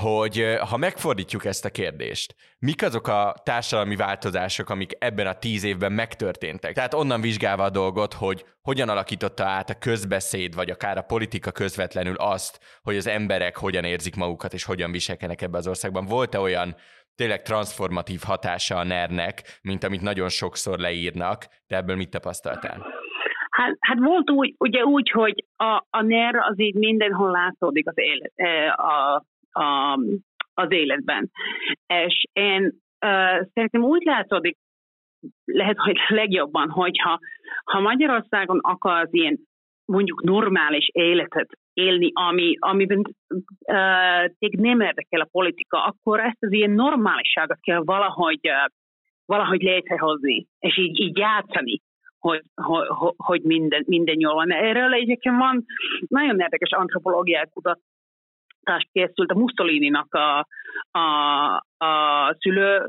hogy 0.00 0.44
ha 0.68 0.76
megfordítjuk 0.76 1.44
ezt 1.44 1.64
a 1.64 1.70
kérdést, 1.70 2.34
mik 2.58 2.82
azok 2.82 3.08
a 3.08 3.34
társadalmi 3.44 3.96
változások, 3.96 4.70
amik 4.70 4.92
ebben 4.98 5.26
a 5.26 5.38
tíz 5.38 5.64
évben 5.64 5.92
megtörténtek? 5.92 6.74
Tehát 6.74 6.94
onnan 6.94 7.20
vizsgálva 7.20 7.62
a 7.62 7.70
dolgot, 7.70 8.12
hogy 8.14 8.44
hogyan 8.62 8.88
alakította 8.88 9.44
át 9.44 9.70
a 9.70 9.78
közbeszéd, 9.78 10.54
vagy 10.54 10.70
akár 10.70 10.98
a 10.98 11.02
politika 11.02 11.50
közvetlenül 11.50 12.14
azt, 12.14 12.60
hogy 12.82 12.96
az 12.96 13.06
emberek 13.06 13.56
hogyan 13.56 13.84
érzik 13.84 14.16
magukat, 14.16 14.52
és 14.52 14.64
hogyan 14.64 14.92
viselkednek 14.92 15.42
ebbe 15.42 15.58
az 15.58 15.68
országban. 15.68 16.04
Volt-e 16.06 16.40
olyan 16.40 16.74
tényleg 17.14 17.42
transformatív 17.42 18.20
hatása 18.24 18.76
a 18.76 18.84
NER-nek, 18.84 19.42
mint 19.62 19.84
amit 19.84 20.00
nagyon 20.00 20.28
sokszor 20.28 20.78
leírnak, 20.78 21.46
de 21.66 21.76
ebből 21.76 21.96
mit 21.96 22.10
tapasztaltál? 22.10 22.86
Hát, 23.50 23.76
hát 23.80 23.98
volt 23.98 24.30
úgy, 24.30 24.54
ugye 24.58 24.84
úgy, 24.84 25.10
hogy 25.10 25.44
a, 25.56 25.86
a 25.90 26.02
NER 26.02 26.34
az 26.34 26.60
így 26.60 26.74
mindenhol 26.74 27.30
látszódik 27.30 27.88
az 27.88 27.94
élet, 27.96 28.32
a, 28.76 29.24
a, 29.52 29.98
az 30.54 30.72
életben. 30.72 31.30
És 31.86 32.24
én 32.32 32.62
uh, 33.06 33.48
szerintem 33.52 33.82
úgy 33.82 34.02
látszódik, 34.04 34.56
lehet, 35.44 35.78
hogy 35.78 35.96
legjobban, 36.08 36.70
hogyha 36.70 37.18
ha 37.64 37.80
Magyarországon 37.80 38.58
akar 38.62 39.00
az 39.00 39.14
ilyen 39.14 39.38
mondjuk 39.84 40.22
normális 40.22 40.88
életet 40.92 41.48
élni, 41.72 42.10
ami, 42.12 42.56
amiben 42.58 42.98
uh, 42.98 44.50
nem 44.50 44.80
érdekel 44.80 45.20
a 45.20 45.28
politika, 45.30 45.84
akkor 45.84 46.20
ezt 46.20 46.42
az 46.42 46.52
ilyen 46.52 46.70
normáliságot 46.70 47.60
kell 47.60 47.82
valahogy, 47.84 48.40
uh, 48.42 48.72
valahogy 49.24 49.62
létrehozni, 49.62 50.46
és 50.58 50.78
így, 50.78 51.00
így 51.00 51.18
játszani, 51.18 51.80
hogy, 52.18 52.42
hogy, 52.54 52.86
hogy 53.16 53.42
minden, 53.42 53.84
minden 53.86 54.20
jól 54.20 54.34
van. 54.34 54.52
Erről 54.52 54.92
egyébként 54.92 55.36
van 55.36 55.64
nagyon 56.08 56.38
érdekes 56.40 56.70
antropológiát 56.70 57.50
kutat, 57.52 57.80
készült 58.92 59.30
a 59.30 59.38
Mussolini-nak 59.38 60.14
a, 60.14 60.46
a, 60.98 61.06
a 61.84 62.36
szülő, 62.38 62.86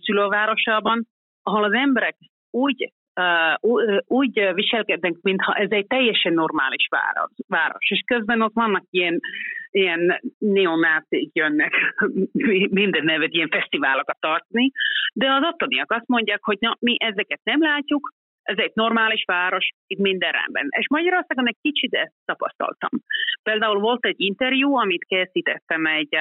szülővárosában, 0.00 1.06
ahol 1.42 1.64
az 1.64 1.72
emberek 1.72 2.16
úgy 2.50 2.92
uh, 3.18 3.98
úgy 4.06 4.54
viselkednek, 4.54 5.14
mintha 5.22 5.54
ez 5.54 5.70
egy 5.70 5.86
teljesen 5.86 6.32
normális 6.32 6.86
város. 6.90 7.30
város. 7.48 7.90
És 7.90 8.02
közben 8.06 8.42
ott 8.42 8.54
vannak 8.54 8.84
ilyen, 8.90 9.20
ilyen 9.70 10.20
neonácik 10.38 11.30
jönnek 11.32 11.72
minden 12.80 13.04
nevet, 13.04 13.32
ilyen 13.32 13.48
fesztiválokat 13.48 14.16
tartani, 14.20 14.70
de 15.12 15.32
az 15.32 15.42
ottaniak 15.52 15.92
azt 15.92 16.06
mondják, 16.06 16.42
hogy 16.42 16.56
na, 16.60 16.76
mi 16.80 16.96
ezeket 16.98 17.40
nem 17.42 17.62
látjuk, 17.62 18.12
ez 18.48 18.58
egy 18.58 18.72
normális 18.74 19.24
város, 19.24 19.68
itt 19.86 19.98
minden 19.98 20.32
rendben. 20.32 20.66
És 20.70 20.88
Magyarországon 20.88 21.48
egy 21.48 21.56
kicsit 21.60 21.94
ezt 21.94 22.14
tapasztaltam. 22.24 22.90
Például 23.42 23.80
volt 23.80 24.04
egy 24.04 24.20
interjú, 24.20 24.76
amit 24.76 25.04
készítettem 25.04 25.86
egy 25.86 26.16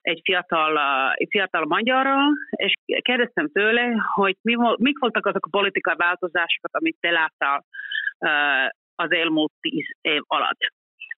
egy 0.00 0.20
fiatal, 0.24 0.78
egy 1.14 1.28
fiatal 1.30 1.64
magyarral, 1.64 2.32
és 2.50 2.74
kérdeztem 3.00 3.48
tőle, 3.48 3.92
hogy 4.14 4.36
mi, 4.42 4.54
mik 4.76 4.98
voltak 4.98 5.26
azok 5.26 5.46
a 5.46 5.56
politikai 5.58 5.94
változásokat, 5.96 6.74
amit 6.74 6.96
te 7.00 7.10
láttál 7.10 7.64
az 8.94 9.12
elmúlt 9.12 9.52
tíz 9.60 9.86
év 10.00 10.22
alatt. 10.26 10.58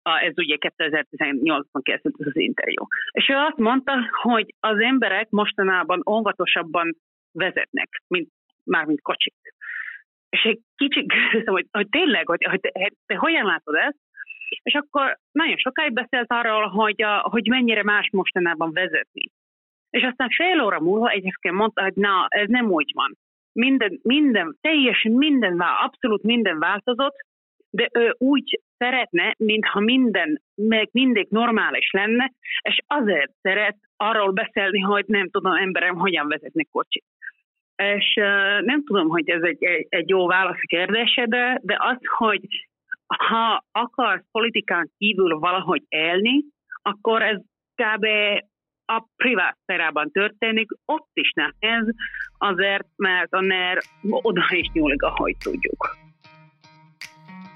Ez 0.02 0.32
ugye 0.36 0.56
2018-ban 0.58 1.80
készült 1.82 2.14
az 2.18 2.36
interjú. 2.36 2.86
És 3.10 3.28
ő 3.28 3.34
azt 3.34 3.56
mondta, 3.56 3.92
hogy 4.22 4.54
az 4.60 4.78
emberek 4.78 5.30
mostanában 5.30 6.02
óvatosabban 6.10 6.96
vezetnek, 7.32 7.88
mint, 8.06 8.28
már 8.64 8.84
mint 8.84 9.00
kocsik. 9.00 9.34
És 10.32 10.42
egy 10.42 10.60
kicsit 10.76 11.12
kérdeztem, 11.12 11.54
hogy, 11.54 11.66
hogy 11.70 11.88
tényleg, 11.88 12.26
hogy, 12.26 12.44
hogy 12.50 12.60
te, 12.60 12.92
te 13.06 13.16
hogyan 13.16 13.44
látod 13.44 13.74
ezt? 13.74 13.98
És 14.62 14.74
akkor 14.74 15.18
nagyon 15.32 15.56
sokáig 15.56 15.92
beszélt 15.92 16.32
arról, 16.32 16.66
hogy, 16.66 17.02
a, 17.02 17.18
hogy 17.30 17.48
mennyire 17.48 17.82
más 17.82 18.08
mostanában 18.12 18.72
vezetni. 18.72 19.30
És 19.90 20.02
aztán 20.02 20.28
fél 20.28 20.60
óra 20.60 20.80
múlva 20.80 21.08
egyébként 21.08 21.54
mondta, 21.54 21.82
hogy 21.82 21.94
na, 21.94 22.26
ez 22.28 22.48
nem 22.48 22.70
úgy 22.70 22.90
van. 22.94 23.16
Minden, 23.52 23.98
minden, 24.02 24.56
teljesen 24.60 25.12
minden, 25.12 25.60
abszolút 25.60 26.22
minden 26.22 26.58
változott, 26.58 27.16
de 27.70 27.88
ő 27.92 28.14
úgy 28.18 28.60
szeretne, 28.78 29.34
mintha 29.38 29.80
minden, 29.80 30.42
meg 30.54 30.88
mindig 30.92 31.26
normális 31.30 31.90
lenne, 31.90 32.32
és 32.62 32.78
azért 32.86 33.32
szeret 33.40 33.76
arról 33.96 34.30
beszélni, 34.30 34.80
hogy 34.80 35.04
nem 35.06 35.28
tudom 35.30 35.52
emberem, 35.52 35.94
hogyan 35.94 36.28
vezetni 36.28 36.64
kocsit. 36.64 37.04
És 37.76 38.14
nem 38.64 38.84
tudom, 38.84 39.08
hogy 39.08 39.30
ez 39.30 39.42
egy, 39.42 39.64
egy, 39.64 39.86
egy 39.88 40.08
jó 40.08 40.26
válasz 40.26 40.56
a 40.62 40.66
kérdésedre, 40.66 41.60
de 41.62 41.76
az, 41.78 41.98
hogy 42.16 42.40
ha 43.06 43.64
akarsz 43.72 44.24
politikán 44.30 44.90
kívül 44.98 45.38
valahogy 45.38 45.82
élni, 45.88 46.44
akkor 46.82 47.22
ez 47.22 47.38
kb. 47.74 48.06
a 48.84 49.04
privát 49.16 49.58
szférában 49.62 50.10
történik, 50.10 50.70
ott 50.84 51.10
is 51.12 51.32
nehéz, 51.32 51.94
azért, 52.38 52.86
mert 52.96 53.32
a 53.32 53.40
NER 53.40 53.78
oda 54.10 54.44
is 54.50 54.68
nyúlik, 54.72 55.02
ahogy 55.02 55.36
tudjuk. 55.36 56.01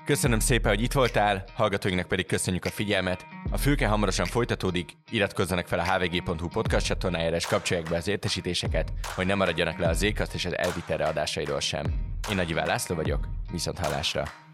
Köszönöm 0.06 0.38
szépen, 0.38 0.74
hogy 0.74 0.82
itt 0.82 0.92
voltál, 0.92 1.44
hallgatóinknak 1.54 2.08
pedig 2.08 2.26
köszönjük 2.26 2.64
a 2.64 2.70
figyelmet. 2.70 3.26
A 3.50 3.56
fülke 3.56 3.86
hamarosan 3.86 4.26
folytatódik, 4.26 4.92
iratkozzanak 5.10 5.66
fel 5.66 5.78
a 5.78 5.94
hvg.hu 5.94 6.48
podcast 6.48 6.86
csatornájára 6.86 7.36
és 7.36 7.46
kapcsolják 7.46 7.88
be 7.88 7.96
az 7.96 8.08
értesítéseket, 8.08 8.92
hogy 9.14 9.26
ne 9.26 9.34
maradjanak 9.34 9.78
le 9.78 9.88
az 9.88 9.98
Zékaszt 9.98 10.34
és 10.34 10.44
az 10.44 10.56
Elviterre 10.56 11.06
adásairól 11.06 11.60
sem. 11.60 11.84
Én 12.30 12.36
Nagy 12.36 12.50
Iván 12.50 12.66
László 12.66 12.96
vagyok, 12.96 13.28
viszont 13.50 13.78
hallásra! 13.78 14.45